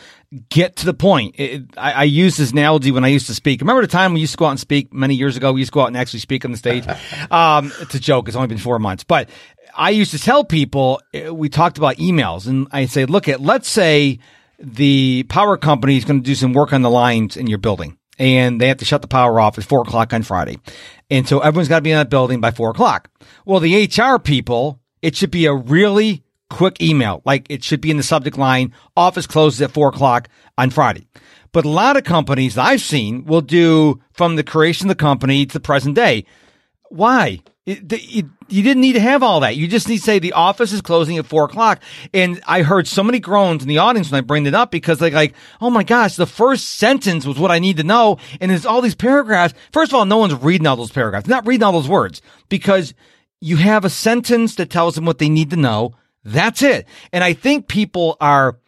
Get 0.50 0.76
to 0.76 0.86
the 0.86 0.92
point. 0.92 1.36
It, 1.38 1.64
I, 1.76 1.92
I 1.92 2.02
use 2.02 2.36
this 2.36 2.50
analogy 2.50 2.90
when 2.90 3.04
I 3.04 3.08
used 3.08 3.28
to 3.28 3.34
speak. 3.34 3.60
Remember 3.60 3.80
the 3.80 3.88
time 3.88 4.12
we 4.12 4.20
used 4.20 4.32
to 4.32 4.38
go 4.38 4.46
out 4.46 4.50
and 4.50 4.60
speak 4.60 4.92
many 4.92 5.14
years 5.14 5.36
ago? 5.36 5.52
We 5.52 5.60
used 5.60 5.70
to 5.70 5.74
go 5.74 5.82
out 5.82 5.86
and 5.86 5.96
actually 5.96 6.20
speak 6.20 6.44
on 6.44 6.50
the 6.50 6.58
stage. 6.58 6.84
um, 7.30 7.72
it's 7.80 7.94
a 7.94 8.00
joke. 8.00 8.26
It's 8.26 8.36
only 8.36 8.48
been 8.48 8.58
four 8.58 8.78
months, 8.80 9.04
but 9.04 9.30
I 9.76 9.90
used 9.90 10.10
to 10.10 10.18
tell 10.18 10.44
people, 10.44 11.00
eh, 11.14 11.30
we 11.30 11.48
talked 11.48 11.78
about 11.78 11.96
emails 11.96 12.48
and 12.48 12.66
I 12.72 12.86
say, 12.86 13.04
look 13.06 13.28
at, 13.28 13.40
let's 13.40 13.68
say 13.68 14.18
the 14.58 15.22
power 15.28 15.56
company 15.56 15.96
is 15.96 16.04
going 16.04 16.20
to 16.20 16.26
do 16.26 16.34
some 16.34 16.52
work 16.52 16.72
on 16.72 16.82
the 16.82 16.90
lines 16.90 17.36
in 17.36 17.46
your 17.46 17.58
building 17.58 17.96
and 18.18 18.60
they 18.60 18.68
have 18.68 18.78
to 18.78 18.84
shut 18.84 19.02
the 19.02 19.08
power 19.08 19.40
off 19.40 19.58
at 19.58 19.64
four 19.64 19.82
o'clock 19.82 20.12
on 20.12 20.22
Friday. 20.22 20.58
And 21.10 21.28
so 21.28 21.40
everyone's 21.40 21.68
got 21.68 21.76
to 21.76 21.82
be 21.82 21.92
in 21.92 21.96
that 21.98 22.10
building 22.10 22.40
by 22.40 22.50
four 22.50 22.70
o'clock. 22.70 23.10
Well, 23.44 23.60
the 23.60 23.86
HR 23.86 24.18
people, 24.18 24.80
it 25.02 25.16
should 25.16 25.30
be 25.30 25.46
a 25.46 25.54
really 25.54 26.24
quick 26.50 26.80
email. 26.82 27.22
Like 27.24 27.46
it 27.48 27.62
should 27.62 27.80
be 27.80 27.90
in 27.90 27.96
the 27.96 28.02
subject 28.02 28.36
line, 28.36 28.72
office 28.96 29.26
closes 29.26 29.62
at 29.62 29.70
four 29.70 29.88
o'clock 29.88 30.28
on 30.56 30.70
Friday. 30.70 31.06
But 31.52 31.64
a 31.64 31.70
lot 31.70 31.96
of 31.96 32.04
companies 32.04 32.58
I've 32.58 32.80
seen 32.82 33.24
will 33.24 33.40
do 33.40 34.00
from 34.12 34.36
the 34.36 34.44
creation 34.44 34.86
of 34.86 34.96
the 34.96 35.02
company 35.02 35.46
to 35.46 35.52
the 35.52 35.60
present 35.60 35.94
day. 35.94 36.24
Why? 36.90 37.40
It, 37.68 37.92
it, 37.92 38.24
you 38.48 38.62
didn't 38.62 38.80
need 38.80 38.94
to 38.94 39.00
have 39.00 39.22
all 39.22 39.40
that. 39.40 39.56
You 39.56 39.68
just 39.68 39.90
need 39.90 39.98
to 39.98 40.02
say 40.02 40.18
the 40.18 40.32
office 40.32 40.72
is 40.72 40.80
closing 40.80 41.18
at 41.18 41.26
four 41.26 41.44
o'clock. 41.44 41.82
And 42.14 42.40
I 42.46 42.62
heard 42.62 42.86
so 42.86 43.02
many 43.02 43.20
groans 43.20 43.60
in 43.60 43.68
the 43.68 43.76
audience 43.76 44.10
when 44.10 44.16
I 44.16 44.22
bring 44.22 44.46
it 44.46 44.54
up 44.54 44.70
because 44.70 44.98
they're 44.98 45.10
like, 45.10 45.34
oh 45.60 45.68
my 45.68 45.84
gosh, 45.84 46.16
the 46.16 46.24
first 46.24 46.78
sentence 46.78 47.26
was 47.26 47.38
what 47.38 47.50
I 47.50 47.58
need 47.58 47.76
to 47.76 47.84
know. 47.84 48.16
And 48.40 48.50
there's 48.50 48.64
all 48.64 48.80
these 48.80 48.94
paragraphs. 48.94 49.52
First 49.70 49.92
of 49.92 49.96
all, 49.96 50.06
no 50.06 50.16
one's 50.16 50.34
reading 50.36 50.66
all 50.66 50.76
those 50.76 50.90
paragraphs, 50.90 51.26
They're 51.26 51.36
not 51.36 51.46
reading 51.46 51.62
all 51.62 51.72
those 51.72 51.90
words 51.90 52.22
because 52.48 52.94
you 53.38 53.58
have 53.58 53.84
a 53.84 53.90
sentence 53.90 54.54
that 54.54 54.70
tells 54.70 54.94
them 54.94 55.04
what 55.04 55.18
they 55.18 55.28
need 55.28 55.50
to 55.50 55.56
know. 55.56 55.92
That's 56.24 56.62
it. 56.62 56.88
And 57.12 57.22
I 57.22 57.34
think 57.34 57.68
people 57.68 58.16
are, 58.18 58.58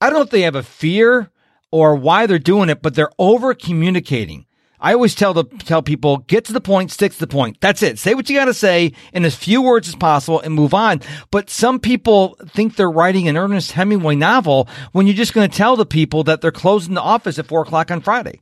I 0.00 0.10
don't 0.10 0.18
know 0.18 0.24
if 0.24 0.30
they 0.30 0.42
have 0.42 0.56
a 0.56 0.64
fear 0.64 1.30
or 1.70 1.94
why 1.94 2.26
they're 2.26 2.40
doing 2.40 2.70
it, 2.70 2.82
but 2.82 2.96
they're 2.96 3.12
over 3.20 3.54
communicating. 3.54 4.46
I 4.80 4.94
always 4.94 5.14
tell 5.14 5.34
the 5.34 5.44
tell 5.44 5.82
people 5.82 6.18
get 6.18 6.44
to 6.46 6.52
the 6.52 6.60
point, 6.60 6.90
stick 6.90 7.12
to 7.12 7.18
the 7.18 7.26
point. 7.26 7.58
That's 7.60 7.82
it. 7.82 7.98
Say 7.98 8.14
what 8.14 8.28
you 8.28 8.36
got 8.36 8.46
to 8.46 8.54
say 8.54 8.92
in 9.12 9.24
as 9.24 9.34
few 9.34 9.62
words 9.62 9.88
as 9.88 9.96
possible 9.96 10.40
and 10.40 10.54
move 10.54 10.74
on. 10.74 11.00
But 11.30 11.50
some 11.50 11.80
people 11.80 12.36
think 12.48 12.76
they're 12.76 12.90
writing 12.90 13.28
an 13.28 13.36
Ernest 13.36 13.72
Hemingway 13.72 14.14
novel 14.14 14.68
when 14.92 15.06
you're 15.06 15.16
just 15.16 15.34
going 15.34 15.48
to 15.48 15.56
tell 15.56 15.76
the 15.76 15.86
people 15.86 16.24
that 16.24 16.40
they're 16.40 16.52
closing 16.52 16.94
the 16.94 17.00
office 17.00 17.38
at 17.38 17.46
four 17.46 17.62
o'clock 17.62 17.90
on 17.90 18.00
Friday. 18.00 18.40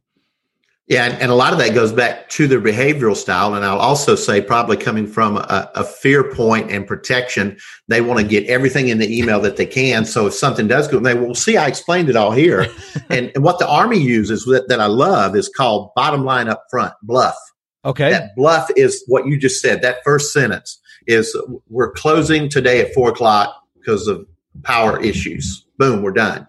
Yeah, 0.89 1.07
and, 1.07 1.21
and, 1.21 1.33
a 1.33 1.35
lot 1.35 1.53
of 1.53 1.59
that 1.59 1.75
goes 1.75 1.93
back 1.93 2.29
to 2.31 2.47
their 2.47 2.61
behavioral 2.61 3.17
style. 3.17 3.55
And 3.55 3.65
I'll 3.65 3.79
also 3.79 4.15
say, 4.15 4.41
probably 4.41 4.77
coming 4.77 5.09
from 5.09 5.37
a, 5.37 5.69
a 5.75 5.83
fear 5.83 6.33
point 6.33 6.71
and 6.71 6.87
protection, 6.87 7.59
they 7.89 8.01
want 8.01 8.21
to 8.21 8.27
get 8.27 8.47
everything 8.47 8.89
in 8.89 8.99
the 8.99 9.19
email 9.19 9.41
that 9.41 9.57
they 9.57 9.67
can. 9.67 10.05
So 10.05 10.29
if 10.29 10.35
something 10.35 10.69
does 10.69 10.87
go, 10.87 11.01
they 11.01 11.15
will 11.15 11.35
see, 11.35 11.57
I 11.57 11.67
explained 11.67 12.09
it 12.09 12.15
all 12.15 12.31
here. 12.31 12.69
and, 13.11 13.33
and, 13.35 13.43
what 13.43 13.59
the 13.59 13.69
Army 13.69 13.99
uses 13.99 14.45
that, 14.45 14.69
that 14.69 14.79
I 14.79 14.87
love 14.87 15.35
is 15.35 15.49
called 15.49 15.91
bottom 15.97 16.25
line 16.25 16.49
up 16.49 16.63
front, 16.71 16.95
bluff. 17.03 17.37
Okay. 17.85 18.11
That 18.11 18.37
bluff 18.37 18.71
is 18.77 19.03
what 19.09 19.27
you 19.27 19.39
just 19.39 19.61
said. 19.61 19.83
That 19.83 19.99
first 20.05 20.33
sentence 20.33 20.81
is 21.09 21.37
we're 21.69 21.93
closing 21.93 22.49
today 22.49 22.81
at 22.81 22.95
four 22.95 23.11
o'clock 23.11 23.61
because 23.75 24.07
of 24.07 24.25
power 24.63 25.01
issues. 25.03 25.65
boom, 25.79 26.03
we're 26.03 26.13
done. 26.13 26.47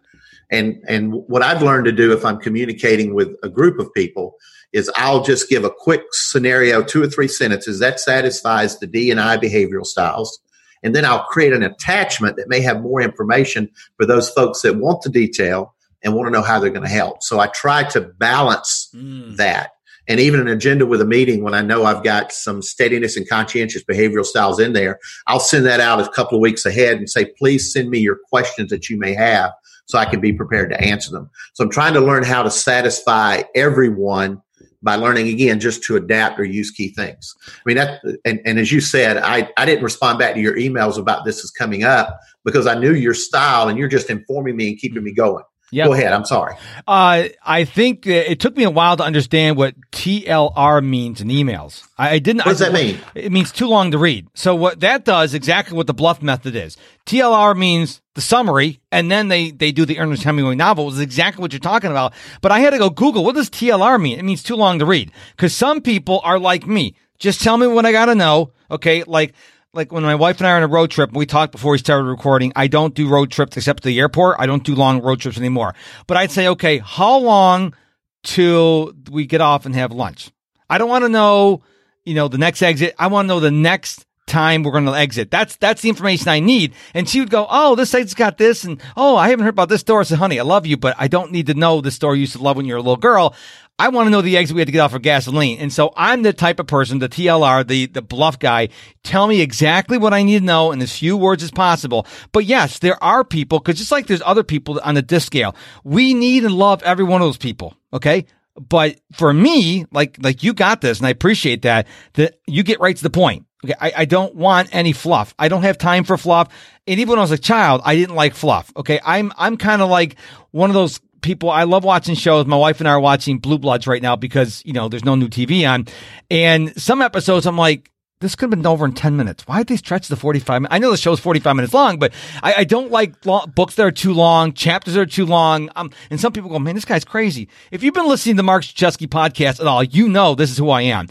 And 0.49 0.81
and 0.87 1.13
what 1.13 1.41
I've 1.41 1.61
learned 1.61 1.85
to 1.85 1.91
do 1.91 2.13
if 2.13 2.23
I'm 2.23 2.39
communicating 2.39 3.13
with 3.13 3.35
a 3.43 3.49
group 3.49 3.79
of 3.79 3.93
people 3.93 4.35
is 4.73 4.89
I'll 4.95 5.23
just 5.23 5.49
give 5.49 5.63
a 5.63 5.69
quick 5.69 6.03
scenario, 6.11 6.83
two 6.83 7.01
or 7.01 7.07
three 7.07 7.27
sentences 7.27 7.79
that 7.79 7.99
satisfies 7.99 8.79
the 8.79 8.87
D 8.87 9.11
and 9.11 9.19
I 9.19 9.37
behavioral 9.37 9.85
styles. 9.85 10.39
And 10.83 10.95
then 10.95 11.05
I'll 11.05 11.23
create 11.23 11.53
an 11.53 11.63
attachment 11.63 12.37
that 12.37 12.49
may 12.49 12.61
have 12.61 12.81
more 12.81 13.01
information 13.01 13.69
for 13.97 14.05
those 14.05 14.29
folks 14.29 14.61
that 14.61 14.77
want 14.77 15.01
the 15.01 15.09
detail 15.09 15.73
and 16.03 16.15
want 16.15 16.27
to 16.27 16.31
know 16.31 16.43
how 16.43 16.59
they're 16.59 16.69
going 16.69 16.85
to 16.85 16.89
help. 16.89 17.23
So 17.23 17.39
I 17.39 17.47
try 17.47 17.83
to 17.83 18.01
balance 18.01 18.89
mm. 18.95 19.35
that. 19.37 19.71
And 20.07 20.19
even 20.21 20.39
an 20.39 20.47
agenda 20.47 20.85
with 20.85 21.01
a 21.01 21.05
meeting, 21.05 21.43
when 21.43 21.53
I 21.53 21.61
know 21.61 21.83
I've 21.83 22.03
got 22.03 22.31
some 22.31 22.61
steadiness 22.61 23.17
and 23.17 23.27
conscientious 23.27 23.83
behavioral 23.83 24.23
styles 24.23 24.59
in 24.59 24.71
there, 24.71 24.99
I'll 25.25 25.41
send 25.41 25.65
that 25.65 25.81
out 25.81 25.99
a 25.99 26.09
couple 26.09 26.37
of 26.37 26.41
weeks 26.41 26.65
ahead 26.65 26.97
and 26.97 27.09
say, 27.09 27.25
please 27.37 27.73
send 27.73 27.89
me 27.89 27.99
your 27.99 28.19
questions 28.29 28.69
that 28.69 28.89
you 28.89 28.97
may 28.97 29.13
have 29.13 29.51
so 29.87 29.97
I 29.97 30.05
can 30.05 30.19
be 30.19 30.33
prepared 30.33 30.69
to 30.69 30.81
answer 30.81 31.11
them. 31.11 31.29
So 31.53 31.63
I'm 31.63 31.71
trying 31.71 31.93
to 31.93 32.01
learn 32.01 32.23
how 32.23 32.43
to 32.43 32.51
satisfy 32.51 33.43
everyone 33.55 34.41
by 34.83 34.95
learning 34.95 35.27
again 35.27 35.59
just 35.59 35.83
to 35.83 35.95
adapt 35.95 36.39
or 36.39 36.43
use 36.43 36.69
key 36.71 36.89
things. 36.89 37.33
I 37.47 37.61
mean 37.65 37.77
that 37.77 38.01
and, 38.25 38.39
and 38.45 38.59
as 38.59 38.71
you 38.71 38.79
said, 38.79 39.17
I, 39.17 39.49
I 39.57 39.65
didn't 39.65 39.83
respond 39.83 40.19
back 40.19 40.35
to 40.35 40.39
your 40.39 40.55
emails 40.55 40.97
about 40.97 41.25
this 41.25 41.43
is 41.43 41.51
coming 41.51 41.83
up 41.83 42.19
because 42.45 42.67
I 42.67 42.77
knew 42.77 42.93
your 42.93 43.15
style 43.15 43.69
and 43.69 43.77
you're 43.77 43.87
just 43.87 44.09
informing 44.09 44.55
me 44.55 44.69
and 44.69 44.77
keeping 44.77 45.03
me 45.03 45.13
going. 45.13 45.43
Yep. 45.71 45.87
Go 45.87 45.93
ahead. 45.93 46.13
I'm 46.13 46.23
sorry. 46.23 46.55
Uh, 46.87 47.25
I 47.43 47.65
think 47.65 48.07
it 48.07 48.39
took 48.39 48.55
me 48.55 48.63
a 48.63 48.69
while 48.69 48.95
to 48.95 49.03
understand 49.03 49.57
what 49.57 49.75
TLR 49.91 50.83
means 50.83 51.19
in 51.19 51.27
emails. 51.27 51.85
I, 51.97 52.11
I 52.11 52.19
didn't. 52.19 52.45
What 52.45 52.57
does 52.57 52.61
I, 52.61 52.69
that 52.69 52.73
mean? 52.73 52.99
It 53.15 53.33
means 53.33 53.51
too 53.51 53.67
long 53.67 53.91
to 53.91 53.97
read. 53.97 54.27
So 54.33 54.55
what 54.55 54.79
that 54.79 55.03
does 55.03 55.33
exactly 55.33 55.75
what 55.75 55.87
the 55.87 55.93
bluff 55.93 56.21
method 56.21 56.55
is. 56.55 56.77
TLR 57.05 57.57
means 57.57 58.01
the 58.13 58.21
summary, 58.21 58.79
and 58.93 59.11
then 59.11 59.27
they 59.27 59.51
they 59.51 59.73
do 59.73 59.85
the 59.85 59.99
Ernest 59.99 60.23
Hemingway 60.23 60.55
novel. 60.55 60.87
Is 60.87 61.01
exactly 61.01 61.41
what 61.41 61.51
you're 61.51 61.59
talking 61.59 61.91
about. 61.91 62.13
But 62.41 62.53
I 62.53 62.59
had 62.59 62.69
to 62.69 62.77
go 62.77 62.89
Google 62.89 63.25
what 63.25 63.35
does 63.35 63.49
TLR 63.49 64.01
mean. 64.01 64.19
It 64.19 64.23
means 64.23 64.43
too 64.43 64.55
long 64.55 64.79
to 64.79 64.85
read 64.85 65.11
because 65.35 65.53
some 65.53 65.81
people 65.81 66.21
are 66.23 66.39
like 66.39 66.65
me. 66.65 66.95
Just 67.19 67.41
tell 67.41 67.57
me 67.57 67.67
what 67.67 67.85
I 67.85 67.91
got 67.91 68.05
to 68.05 68.15
know. 68.15 68.53
Okay, 68.71 69.03
like 69.03 69.33
like 69.73 69.91
when 69.91 70.03
my 70.03 70.15
wife 70.15 70.39
and 70.39 70.47
I 70.47 70.51
are 70.51 70.57
on 70.57 70.63
a 70.63 70.67
road 70.67 70.89
trip, 70.89 71.13
we 71.13 71.25
talked 71.25 71.51
before 71.51 71.73
we 71.73 71.77
started 71.77 72.05
recording. 72.05 72.51
I 72.55 72.67
don't 72.67 72.95
do 72.95 73.07
road 73.07 73.31
trips 73.31 73.57
except 73.57 73.83
to 73.83 73.89
the 73.89 73.99
airport. 73.99 74.37
I 74.39 74.45
don't 74.45 74.63
do 74.63 74.73
long 74.73 75.01
road 75.01 75.19
trips 75.19 75.37
anymore. 75.37 75.75
But 76.07 76.17
I'd 76.17 76.31
say, 76.31 76.47
okay, 76.47 76.79
how 76.79 77.17
long 77.17 77.75
till 78.23 78.93
we 79.11 79.25
get 79.25 79.41
off 79.41 79.65
and 79.65 79.75
have 79.75 79.91
lunch? 79.91 80.31
I 80.69 80.77
don't 80.77 80.89
want 80.89 81.03
to 81.03 81.09
know, 81.09 81.61
you 82.05 82.15
know, 82.15 82.27
the 82.27 82.37
next 82.37 82.61
exit. 82.61 82.95
I 82.97 83.07
want 83.07 83.25
to 83.25 83.27
know 83.27 83.39
the 83.39 83.51
next 83.51 84.06
time 84.27 84.63
we're 84.63 84.71
going 84.71 84.85
to 84.85 84.91
exit. 84.91 85.31
That's 85.31 85.55
that's 85.55 85.81
the 85.81 85.89
information 85.89 86.27
I 86.27 86.39
need. 86.39 86.73
And 86.93 87.09
she 87.09 87.19
would 87.19 87.29
go, 87.29 87.47
"Oh, 87.49 87.75
this 87.75 87.89
site's 87.89 88.13
got 88.13 88.37
this," 88.37 88.63
and 88.63 88.81
"Oh, 88.95 89.15
I 89.15 89.29
haven't 89.29 89.45
heard 89.45 89.55
about 89.55 89.69
this 89.69 89.81
store." 89.81 90.01
I 90.01 90.03
said, 90.03 90.19
"Honey, 90.19 90.39
I 90.39 90.43
love 90.43 90.65
you, 90.65 90.77
but 90.77 90.95
I 90.99 91.07
don't 91.07 91.31
need 91.31 91.47
to 91.47 91.53
know 91.53 91.81
the 91.81 91.91
store 91.91 92.15
you 92.15 92.21
used 92.21 92.33
to 92.33 92.43
love 92.43 92.57
when 92.57 92.65
you 92.65 92.73
were 92.73 92.79
a 92.79 92.83
little 92.83 92.97
girl. 92.97 93.35
I 93.79 93.89
want 93.89 94.07
to 94.07 94.09
know 94.09 94.21
the 94.21 94.37
exit 94.37 94.55
we 94.55 94.61
had 94.61 94.67
to 94.67 94.71
get 94.71 94.79
off 94.79 94.95
of 94.95 95.03
gasoline. 95.03 95.59
And 95.59 95.71
so 95.71 95.93
I'm 95.95 96.23
the 96.23 96.33
type 96.33 96.59
of 96.59 96.65
person, 96.65 96.97
the 96.97 97.09
TLR, 97.09 97.67
the, 97.67 97.85
the 97.85 98.01
bluff 98.01 98.39
guy. 98.39 98.69
Tell 99.03 99.27
me 99.27 99.39
exactly 99.39 99.99
what 99.99 100.15
I 100.15 100.23
need 100.23 100.39
to 100.39 100.45
know 100.45 100.71
in 100.71 100.81
as 100.81 100.97
few 100.97 101.15
words 101.15 101.43
as 101.43 101.51
possible. 101.51 102.07
But 102.31 102.45
yes, 102.45 102.79
there 102.79 103.01
are 103.03 103.23
people, 103.23 103.59
cause 103.59 103.75
just 103.75 103.91
like 103.91 104.07
there's 104.07 104.23
other 104.25 104.43
people 104.43 104.79
on 104.83 104.95
the 104.95 105.03
DISC 105.03 105.27
scale, 105.27 105.55
we 105.83 106.15
need 106.15 106.43
and 106.43 106.55
love 106.55 106.81
every 106.81 107.05
one 107.05 107.21
of 107.21 107.27
those 107.27 107.37
people. 107.37 107.75
Okay. 107.93 108.25
But 108.55 108.99
for 109.13 109.31
me, 109.31 109.85
like, 109.91 110.17
like 110.19 110.41
you 110.41 110.55
got 110.55 110.81
this 110.81 110.97
and 110.97 111.05
I 111.05 111.11
appreciate 111.11 111.61
that, 111.61 111.85
that 112.13 112.39
you 112.47 112.63
get 112.63 112.79
right 112.79 112.97
to 112.97 113.03
the 113.03 113.11
point. 113.11 113.45
Okay. 113.63 113.73
I, 113.79 113.91
I 113.97 114.05
don't 114.05 114.35
want 114.35 114.69
any 114.71 114.93
fluff. 114.93 115.33
I 115.39 115.47
don't 115.47 115.63
have 115.63 115.77
time 115.77 116.03
for 116.03 116.17
fluff. 116.17 116.49
And 116.85 116.99
even 116.99 117.11
when 117.11 117.19
I 117.19 117.23
was 117.23 117.31
a 117.31 117.37
child, 117.37 117.81
I 117.83 117.95
didn't 117.95 118.15
like 118.15 118.35
fluff. 118.35 118.71
Okay. 118.77 118.99
I'm, 119.03 119.31
I'm 119.37 119.57
kind 119.57 119.81
of 119.81 119.89
like 119.89 120.15
one 120.51 120.69
of 120.69 120.73
those 120.73 120.99
people, 121.21 121.49
I 121.49 121.63
love 121.63 121.83
watching 121.83 122.15
shows. 122.15 122.45
My 122.45 122.57
wife 122.57 122.79
and 122.79 122.87
I 122.87 122.91
are 122.91 122.99
watching 122.99 123.39
Blue 123.39 123.57
Bloods 123.57 123.87
right 123.87 124.01
now 124.01 124.15
because, 124.15 124.61
you 124.65 124.73
know, 124.73 124.87
there's 124.89 125.05
no 125.05 125.15
new 125.15 125.27
TV 125.27 125.69
on. 125.69 125.87
And 126.29 126.79
some 126.79 127.01
episodes, 127.01 127.45
I'm 127.45 127.57
like, 127.57 127.91
this 128.19 128.35
could 128.35 128.45
have 128.45 128.57
been 128.57 128.65
over 128.65 128.83
in 128.83 128.93
10 128.93 129.15
minutes. 129.15 129.45
Why 129.47 129.59
did 129.59 129.67
they 129.67 129.75
stretch 129.75 130.07
the 130.07 130.15
45 130.15 130.63
minutes? 130.63 130.73
I 130.73 130.79
know 130.79 130.89
the 130.89 130.97
show's 130.97 131.19
45 131.19 131.55
minutes 131.55 131.73
long, 131.73 131.99
but 131.99 132.13
I, 132.41 132.55
I 132.59 132.63
don't 132.63 132.89
like 132.91 133.23
long, 133.25 133.51
books 133.55 133.75
that 133.75 133.85
are 133.85 133.91
too 133.91 134.13
long, 134.13 134.53
chapters 134.53 134.95
that 134.95 135.01
are 135.01 135.05
too 135.05 135.25
long. 135.25 135.69
Um, 135.75 135.91
and 136.09 136.19
some 136.19 136.33
people 136.33 136.49
go, 136.49 136.57
man, 136.57 136.73
this 136.73 136.85
guy's 136.85 137.05
crazy. 137.05 137.47
If 137.69 137.83
you've 137.83 137.93
been 137.93 138.07
listening 138.07 138.37
to 138.37 138.43
Mark 138.43 138.63
Struczewski 138.63 139.07
podcast 139.07 139.59
at 139.59 139.67
all, 139.67 139.83
you 139.83 140.09
know 140.09 140.33
this 140.33 140.49
is 140.49 140.57
who 140.57 140.69
I 140.71 140.81
am 140.83 141.07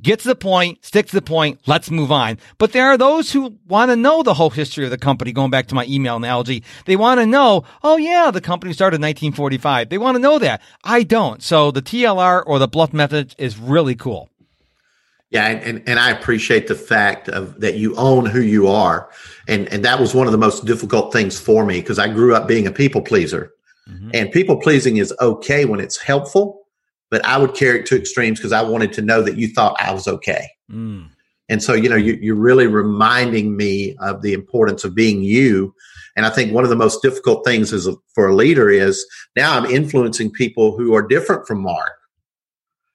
get 0.00 0.20
to 0.20 0.28
the 0.28 0.34
point, 0.34 0.84
stick 0.84 1.06
to 1.06 1.14
the 1.14 1.22
point, 1.22 1.60
let's 1.66 1.90
move 1.90 2.12
on. 2.12 2.38
But 2.58 2.72
there 2.72 2.86
are 2.86 2.98
those 2.98 3.32
who 3.32 3.56
want 3.66 3.90
to 3.90 3.96
know 3.96 4.22
the 4.22 4.34
whole 4.34 4.50
history 4.50 4.84
of 4.84 4.90
the 4.90 4.98
company, 4.98 5.32
going 5.32 5.50
back 5.50 5.66
to 5.68 5.74
my 5.74 5.86
email 5.86 6.16
analogy. 6.16 6.62
They 6.84 6.96
want 6.96 7.20
to 7.20 7.26
know, 7.26 7.64
oh 7.82 7.96
yeah, 7.96 8.30
the 8.30 8.40
company 8.40 8.72
started 8.72 8.96
in 8.96 9.02
1945. 9.02 9.88
They 9.88 9.98
want 9.98 10.16
to 10.16 10.20
know 10.20 10.38
that. 10.38 10.60
I 10.84 11.02
don't. 11.02 11.42
So 11.42 11.70
the 11.70 11.82
TLR 11.82 12.42
or 12.46 12.58
the 12.58 12.68
bluff 12.68 12.92
method 12.92 13.34
is 13.38 13.58
really 13.58 13.94
cool. 13.94 14.28
Yeah, 15.30 15.48
and, 15.48 15.82
and 15.88 15.98
I 15.98 16.10
appreciate 16.10 16.68
the 16.68 16.76
fact 16.76 17.28
of 17.28 17.60
that 17.60 17.74
you 17.74 17.96
own 17.96 18.26
who 18.26 18.40
you 18.40 18.68
are. 18.68 19.10
And 19.48 19.66
and 19.72 19.84
that 19.84 19.98
was 19.98 20.14
one 20.14 20.26
of 20.26 20.32
the 20.32 20.38
most 20.38 20.64
difficult 20.64 21.12
things 21.12 21.38
for 21.38 21.66
me 21.66 21.80
because 21.80 21.98
I 21.98 22.08
grew 22.08 22.34
up 22.34 22.46
being 22.46 22.66
a 22.66 22.72
people 22.72 23.02
pleaser. 23.02 23.52
Mm-hmm. 23.88 24.10
And 24.14 24.32
people 24.32 24.56
pleasing 24.56 24.98
is 24.98 25.12
okay 25.20 25.64
when 25.64 25.80
it's 25.80 25.96
helpful 25.96 26.65
but 27.16 27.24
I 27.24 27.38
would 27.38 27.54
carry 27.54 27.80
it 27.80 27.86
to 27.86 27.96
extremes 27.96 28.38
because 28.38 28.52
I 28.52 28.60
wanted 28.60 28.92
to 28.92 29.00
know 29.00 29.22
that 29.22 29.38
you 29.38 29.48
thought 29.48 29.74
I 29.80 29.90
was 29.90 30.06
okay. 30.06 30.50
Mm. 30.70 31.08
And 31.48 31.62
so, 31.62 31.72
you 31.72 31.88
know, 31.88 31.96
you, 31.96 32.34
are 32.34 32.36
really 32.36 32.66
reminding 32.66 33.56
me 33.56 33.96
of 34.00 34.20
the 34.20 34.34
importance 34.34 34.84
of 34.84 34.94
being 34.94 35.22
you. 35.22 35.74
And 36.14 36.26
I 36.26 36.28
think 36.28 36.52
one 36.52 36.64
of 36.64 36.68
the 36.68 36.76
most 36.76 37.00
difficult 37.00 37.42
things 37.42 37.72
is 37.72 37.88
for 38.14 38.28
a 38.28 38.34
leader 38.34 38.68
is 38.68 39.02
now 39.34 39.56
I'm 39.56 39.64
influencing 39.64 40.30
people 40.30 40.76
who 40.76 40.94
are 40.94 41.00
different 41.00 41.46
from 41.46 41.62
Mark. 41.62 41.94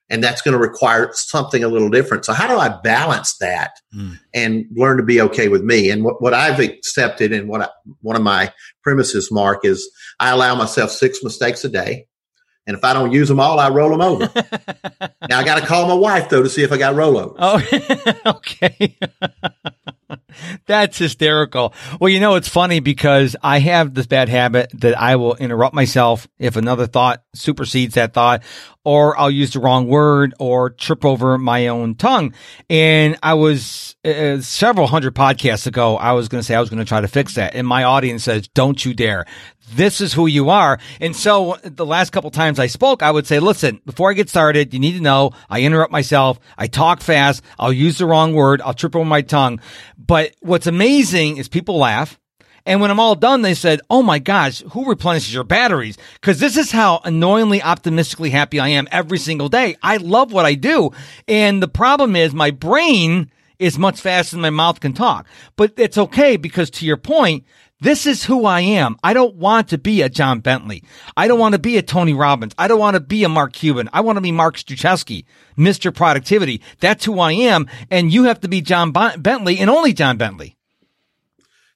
And 0.08 0.24
that's 0.24 0.44
going 0.44 0.54
to 0.54 0.60
require 0.60 1.10
something 1.14 1.64
a 1.64 1.68
little 1.68 1.90
different. 1.90 2.24
So 2.24 2.34
how 2.34 2.48
do 2.48 2.60
I 2.60 2.70
balance 2.70 3.38
that 3.38 3.72
mm. 3.92 4.20
and 4.36 4.68
learn 4.76 4.98
to 4.98 5.04
be 5.04 5.20
okay 5.20 5.48
with 5.48 5.64
me? 5.64 5.90
And 5.90 6.04
what, 6.04 6.22
what 6.22 6.36
I've 6.36 6.60
accepted 6.60 7.34
and 7.34 7.50
what 7.50 7.62
I, 7.62 7.70
one 8.02 8.16
of 8.16 8.22
my 8.22 8.54
premises, 8.84 9.32
Mark, 9.32 9.66
is 9.66 9.90
I 10.20 10.30
allow 10.30 10.54
myself 10.54 10.92
six 10.92 11.24
mistakes 11.24 11.66
a 11.66 11.70
day. 11.70 12.06
And 12.68 12.78
if 12.78 12.84
I 12.84 12.94
don't 12.94 13.12
use 13.12 13.28
them 13.28 13.40
all, 13.40 13.60
I 13.60 13.70
roll 13.70 13.90
them 13.90 14.02
over. 14.02 14.32
now 15.30 15.40
I 15.40 15.44
got 15.44 15.60
to 15.60 15.66
call 15.66 15.88
my 15.88 15.94
wife 15.94 16.30
though 16.30 16.44
to 16.44 16.50
see 16.50 16.64
if 16.64 16.72
I 16.72 16.78
got 16.78 16.96
rollovers. 16.96 17.36
Oh, 17.40 18.32
okay. 18.38 18.98
That's 20.66 20.98
hysterical. 20.98 21.74
Well, 22.00 22.10
you 22.10 22.20
know, 22.20 22.36
it's 22.36 22.48
funny 22.48 22.80
because 22.80 23.36
I 23.42 23.60
have 23.60 23.94
this 23.94 24.08
bad 24.08 24.30
habit 24.30 24.72
that 24.74 25.00
I 25.00 25.16
will 25.16 25.36
interrupt 25.36 25.74
myself 25.74 26.28
if 26.40 26.56
another 26.56 26.88
thought 26.88 27.24
supersedes 27.34 27.96
that 27.96 28.14
thought, 28.14 28.44
or 28.84 29.18
I'll 29.18 29.32
use 29.32 29.54
the 29.54 29.60
wrong 29.60 29.88
word 29.88 30.34
or 30.40 30.70
trip 30.70 31.06
over 31.06 31.38
my 31.38 31.68
own 31.68 31.96
tongue. 31.96 32.34
And 32.70 33.18
I 33.22 33.36
was 33.36 33.96
uh, 34.04 34.42
several 34.42 34.88
hundred 34.88 35.16
podcasts 35.16 35.68
ago, 35.68 35.98
I 35.98 36.14
was 36.14 36.28
going 36.28 36.42
to 36.42 36.46
say 36.46 36.56
I 36.56 36.60
was 36.60 36.70
going 36.70 36.80
to 36.80 36.86
try 36.86 37.02
to 37.02 37.08
fix 37.08 37.36
that. 37.36 37.56
And 37.56 37.68
my 37.68 37.84
audience 37.84 38.24
says, 38.24 38.48
don't 38.50 38.84
you 38.84 38.94
dare 38.94 39.26
this 39.74 40.02
is 40.02 40.14
who 40.14 40.28
you 40.28 40.50
are. 40.50 40.80
And 41.00 41.16
so 41.16 41.58
the 41.64 41.86
last 41.86 42.12
couple 42.12 42.30
times 42.30 42.60
I 42.60 42.68
spoke, 42.68 43.02
I 43.02 43.12
would 43.12 43.26
say, 43.28 43.40
listen, 43.40 43.82
before 43.86 44.10
I 44.10 44.14
get 44.14 44.30
started, 44.30 44.74
you 44.74 44.80
need 44.80 44.94
to 44.94 45.02
know 45.02 45.32
I 45.50 45.62
interrupt 45.62 45.92
myself. 45.92 46.40
I 46.58 46.68
talk 46.68 47.02
fast. 47.02 47.44
I'll 47.58 47.74
use 47.74 47.98
the 47.98 48.06
wrong 48.06 48.34
word. 48.34 48.62
I'll 48.62 48.74
trip 48.74 48.96
over 48.96 49.06
my 49.06 49.22
tongue. 49.22 49.60
But 49.98 50.21
what's 50.42 50.68
amazing 50.68 51.38
is 51.38 51.48
people 51.48 51.78
laugh. 51.78 52.20
And 52.66 52.80
when 52.80 52.92
I'm 52.92 53.00
all 53.00 53.16
done, 53.16 53.42
they 53.42 53.56
said, 53.56 53.82
Oh 53.90 54.04
my 54.04 54.20
gosh, 54.20 54.62
who 54.72 54.88
replenishes 54.88 55.34
your 55.34 55.44
batteries? 55.44 55.98
Cause 56.22 56.40
this 56.40 56.58
is 56.58 56.72
how 56.72 57.02
annoyingly 57.04 57.62
optimistically 57.62 58.30
happy 58.30 58.60
I 58.60 58.70
am 58.70 58.88
every 58.92 59.18
single 59.18 59.50
day. 59.50 59.76
I 59.82 59.98
love 59.98 60.32
what 60.32 60.46
I 60.46 60.54
do. 60.54 60.92
And 61.28 61.62
the 61.62 61.68
problem 61.68 62.16
is 62.16 62.34
my 62.34 62.52
brain 62.52 63.32
is 63.58 63.78
much 63.78 64.02
faster 64.02 64.36
than 64.36 64.42
my 64.42 64.50
mouth 64.50 64.80
can 64.80 64.94
talk. 64.94 65.28
But 65.56 65.74
it's 65.78 65.98
okay 65.98 66.36
because 66.36 66.70
to 66.72 66.86
your 66.86 66.98
point, 66.98 67.46
this 67.82 68.06
is 68.06 68.24
who 68.24 68.46
I 68.46 68.62
am. 68.62 68.96
I 69.04 69.14
don't 69.14 69.36
want 69.36 69.70
to 69.70 69.78
be 69.78 70.04
a 70.04 70.10
John 70.10 70.40
Bentley. 70.40 70.84
I 71.18 71.28
don't 71.28 71.40
want 71.40 71.54
to 71.54 71.60
be 71.60 71.78
a 71.78 71.82
Tony 71.82 72.14
Robbins. 72.14 72.54
I 72.58 72.68
don't 72.68 72.80
want 72.80 72.94
to 72.94 73.00
be 73.00 73.24
a 73.24 73.30
Mark 73.30 73.54
Cuban. 73.54 73.90
I 73.92 74.02
want 74.02 74.18
to 74.18 74.22
be 74.22 74.32
Mark 74.32 74.56
Struczewski, 74.56 75.26
Mr. 75.58 75.94
Productivity. 75.94 76.62
That's 76.80 77.04
who 77.06 77.20
I 77.20 77.34
am. 77.34 77.68
And 77.90 78.14
you 78.14 78.26
have 78.26 78.40
to 78.42 78.48
be 78.48 78.62
John 78.62 78.92
Bentley 78.92 79.58
and 79.58 79.70
only 79.70 79.94
John 79.94 80.18
Bentley. 80.18 80.56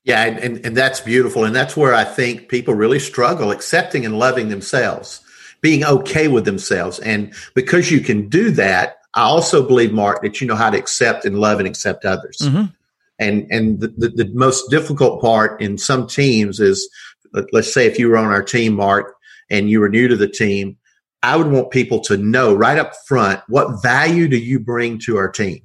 Yeah, 0.03 0.23
and, 0.23 0.37
and, 0.37 0.65
and 0.65 0.77
that's 0.77 0.99
beautiful. 0.99 1.43
And 1.43 1.55
that's 1.55 1.75
where 1.75 1.95
I 1.95 2.03
think 2.03 2.47
people 2.47 2.75
really 2.75 2.99
struggle 2.99 3.49
accepting 3.49 4.05
and 4.05 4.19
loving 4.19 4.49
themselves, 4.49 5.21
being 5.61 5.83
okay 5.83 6.27
with 6.27 6.45
themselves. 6.45 6.99
And 6.99 7.33
because 7.55 7.89
you 7.89 7.99
can 7.99 8.29
do 8.29 8.51
that, 8.51 8.99
I 9.15 9.23
also 9.23 9.65
believe, 9.65 9.91
Mark, 9.91 10.21
that 10.21 10.39
you 10.39 10.45
know 10.45 10.55
how 10.55 10.69
to 10.69 10.77
accept 10.77 11.25
and 11.25 11.39
love 11.39 11.57
and 11.57 11.67
accept 11.67 12.05
others. 12.05 12.37
Mm-hmm. 12.43 12.65
And 13.17 13.47
and 13.49 13.79
the, 13.79 13.87
the, 13.87 14.09
the 14.09 14.31
most 14.33 14.69
difficult 14.69 15.21
part 15.21 15.61
in 15.61 15.77
some 15.77 16.07
teams 16.07 16.59
is, 16.59 16.89
let's 17.53 17.73
say, 17.73 17.85
if 17.85 17.97
you 17.97 18.09
were 18.09 18.17
on 18.17 18.25
our 18.25 18.43
team, 18.43 18.75
Mark, 18.75 19.15
and 19.49 19.69
you 19.69 19.79
were 19.79 19.89
new 19.89 20.07
to 20.07 20.17
the 20.17 20.27
team, 20.27 20.77
I 21.23 21.37
would 21.37 21.47
want 21.47 21.71
people 21.71 22.01
to 22.01 22.17
know 22.17 22.53
right 22.53 22.77
up 22.77 22.93
front 23.07 23.41
what 23.47 23.81
value 23.81 24.27
do 24.27 24.37
you 24.37 24.59
bring 24.59 24.99
to 25.05 25.17
our 25.17 25.29
team, 25.29 25.61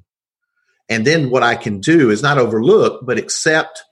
and 0.89 1.05
then 1.07 1.31
what 1.31 1.43
I 1.43 1.57
can 1.57 1.81
do 1.81 2.11
is 2.11 2.23
not 2.23 2.39
overlook 2.39 3.05
but 3.05 3.19
accept 3.19 3.83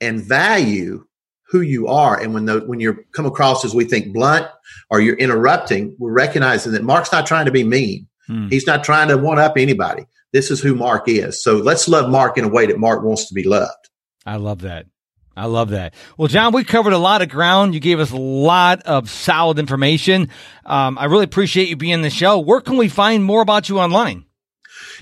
and 0.00 0.22
value 0.22 1.04
who 1.48 1.62
you 1.62 1.88
are. 1.88 2.20
And 2.20 2.34
when 2.34 2.44
the, 2.44 2.60
when 2.60 2.78
you're 2.78 3.04
come 3.14 3.26
across 3.26 3.64
as 3.64 3.74
we 3.74 3.84
think 3.84 4.12
blunt 4.12 4.46
or 4.90 5.00
you're 5.00 5.16
interrupting, 5.16 5.96
we're 5.98 6.12
recognizing 6.12 6.72
that 6.72 6.84
Mark's 6.84 7.10
not 7.10 7.26
trying 7.26 7.46
to 7.46 7.52
be 7.52 7.64
mean. 7.64 8.06
Hmm. 8.26 8.48
He's 8.48 8.66
not 8.66 8.84
trying 8.84 9.08
to 9.08 9.16
one 9.16 9.38
up 9.38 9.56
anybody. 9.56 10.04
This 10.32 10.50
is 10.50 10.60
who 10.60 10.74
Mark 10.74 11.08
is. 11.08 11.42
So 11.42 11.56
let's 11.56 11.88
love 11.88 12.10
Mark 12.10 12.36
in 12.38 12.44
a 12.44 12.48
way 12.48 12.66
that 12.66 12.78
Mark 12.78 13.02
wants 13.02 13.26
to 13.28 13.34
be 13.34 13.44
loved. 13.44 13.88
I 14.26 14.36
love 14.36 14.60
that. 14.62 14.86
I 15.36 15.46
love 15.46 15.70
that. 15.70 15.94
Well, 16.16 16.26
John, 16.28 16.52
we 16.52 16.64
covered 16.64 16.92
a 16.92 16.98
lot 16.98 17.22
of 17.22 17.28
ground. 17.28 17.72
You 17.72 17.80
gave 17.80 18.00
us 18.00 18.10
a 18.10 18.16
lot 18.16 18.82
of 18.82 19.08
solid 19.08 19.60
information. 19.60 20.30
Um, 20.66 20.98
I 20.98 21.04
really 21.04 21.24
appreciate 21.24 21.68
you 21.68 21.76
being 21.76 21.94
on 21.94 22.02
the 22.02 22.10
show. 22.10 22.40
Where 22.40 22.60
can 22.60 22.76
we 22.76 22.88
find 22.88 23.22
more 23.22 23.40
about 23.40 23.68
you 23.68 23.78
online? 23.78 24.24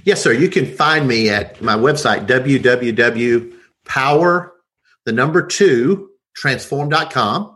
Yes, 0.04 0.22
sir. 0.22 0.32
You 0.32 0.50
can 0.50 0.66
find 0.66 1.08
me 1.08 1.30
at 1.30 1.62
my 1.62 1.74
website, 1.74 2.26
www.power, 2.26 3.52
the 5.06 5.12
number 5.12 5.46
two, 5.46 6.10
transform.com. 6.36 7.55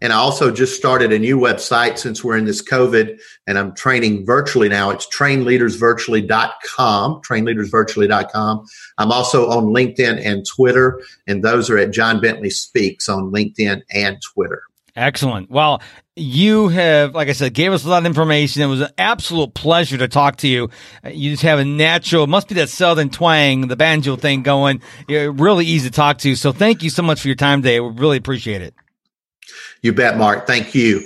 And 0.00 0.12
I 0.12 0.16
also 0.16 0.50
just 0.50 0.76
started 0.76 1.12
a 1.12 1.18
new 1.18 1.38
website 1.38 1.98
since 1.98 2.24
we're 2.24 2.36
in 2.36 2.44
this 2.44 2.62
COVID 2.62 3.20
and 3.46 3.58
I'm 3.58 3.74
training 3.74 4.24
virtually 4.24 4.68
now. 4.68 4.90
It's 4.90 5.06
trainleadersvirtually.com, 5.06 7.22
trainleadersvirtually.com. 7.22 8.66
I'm 8.98 9.12
also 9.12 9.50
on 9.50 9.66
LinkedIn 9.66 10.24
and 10.24 10.46
Twitter, 10.46 11.00
and 11.26 11.42
those 11.42 11.70
are 11.70 11.78
at 11.78 11.90
John 11.90 12.20
Bentley 12.20 12.50
Speaks 12.50 13.08
on 13.08 13.32
LinkedIn 13.32 13.82
and 13.92 14.20
Twitter. 14.22 14.62
Excellent. 14.96 15.50
Well, 15.50 15.82
you 16.16 16.68
have, 16.68 17.14
like 17.14 17.28
I 17.28 17.32
said, 17.32 17.54
gave 17.54 17.72
us 17.72 17.84
a 17.84 17.88
lot 17.88 17.98
of 17.98 18.06
information. 18.06 18.62
It 18.62 18.66
was 18.66 18.80
an 18.80 18.90
absolute 18.98 19.54
pleasure 19.54 19.98
to 19.98 20.08
talk 20.08 20.36
to 20.38 20.48
you. 20.48 20.68
You 21.04 21.30
just 21.30 21.42
have 21.42 21.58
a 21.58 21.64
natural, 21.64 22.26
must 22.26 22.48
be 22.48 22.56
that 22.56 22.68
southern 22.68 23.10
twang, 23.10 23.68
the 23.68 23.76
banjo 23.76 24.16
thing 24.16 24.42
going. 24.42 24.82
You're 25.08 25.32
really 25.32 25.66
easy 25.66 25.88
to 25.88 25.94
talk 25.94 26.18
to. 26.18 26.34
So 26.34 26.52
thank 26.52 26.82
you 26.82 26.90
so 26.90 27.02
much 27.02 27.20
for 27.20 27.28
your 27.28 27.36
time 27.36 27.62
today. 27.62 27.80
We 27.80 27.90
really 27.90 28.18
appreciate 28.18 28.62
it. 28.62 28.74
You 29.82 29.92
bet, 29.92 30.16
Mark. 30.16 30.46
Thank 30.46 30.74
you. 30.74 31.00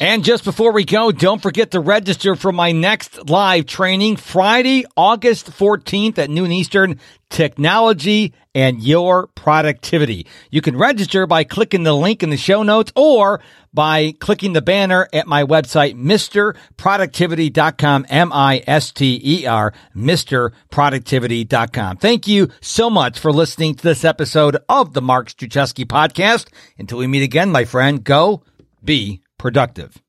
And 0.00 0.24
just 0.24 0.42
before 0.44 0.72
we 0.72 0.84
go, 0.86 1.12
don't 1.12 1.42
forget 1.42 1.72
to 1.72 1.80
register 1.80 2.34
for 2.34 2.52
my 2.52 2.72
next 2.72 3.28
live 3.28 3.66
training 3.66 4.16
Friday, 4.16 4.86
August 4.96 5.50
14th 5.50 6.16
at 6.16 6.30
noon 6.30 6.50
Eastern, 6.50 6.98
technology 7.28 8.32
and 8.54 8.82
your 8.82 9.26
productivity. 9.26 10.26
You 10.50 10.62
can 10.62 10.78
register 10.78 11.26
by 11.26 11.44
clicking 11.44 11.82
the 11.82 11.92
link 11.92 12.22
in 12.22 12.30
the 12.30 12.38
show 12.38 12.62
notes 12.62 12.92
or 12.96 13.42
by 13.74 14.14
clicking 14.20 14.54
the 14.54 14.62
banner 14.62 15.06
at 15.12 15.26
my 15.26 15.44
website, 15.44 15.96
MrProductivity.com, 15.96 18.06
M-I-S-T-E-R, 18.08 19.74
MrProductivity.com. 19.94 21.96
Thank 21.98 22.26
you 22.26 22.48
so 22.62 22.88
much 22.88 23.18
for 23.18 23.32
listening 23.32 23.74
to 23.74 23.82
this 23.82 24.06
episode 24.06 24.56
of 24.66 24.94
the 24.94 25.02
Mark 25.02 25.28
Struczewski 25.28 25.84
podcast. 25.84 26.46
Until 26.78 26.96
we 26.96 27.06
meet 27.06 27.22
again, 27.22 27.52
my 27.52 27.66
friend, 27.66 28.02
go 28.02 28.42
be 28.82 29.20
productive. 29.40 30.02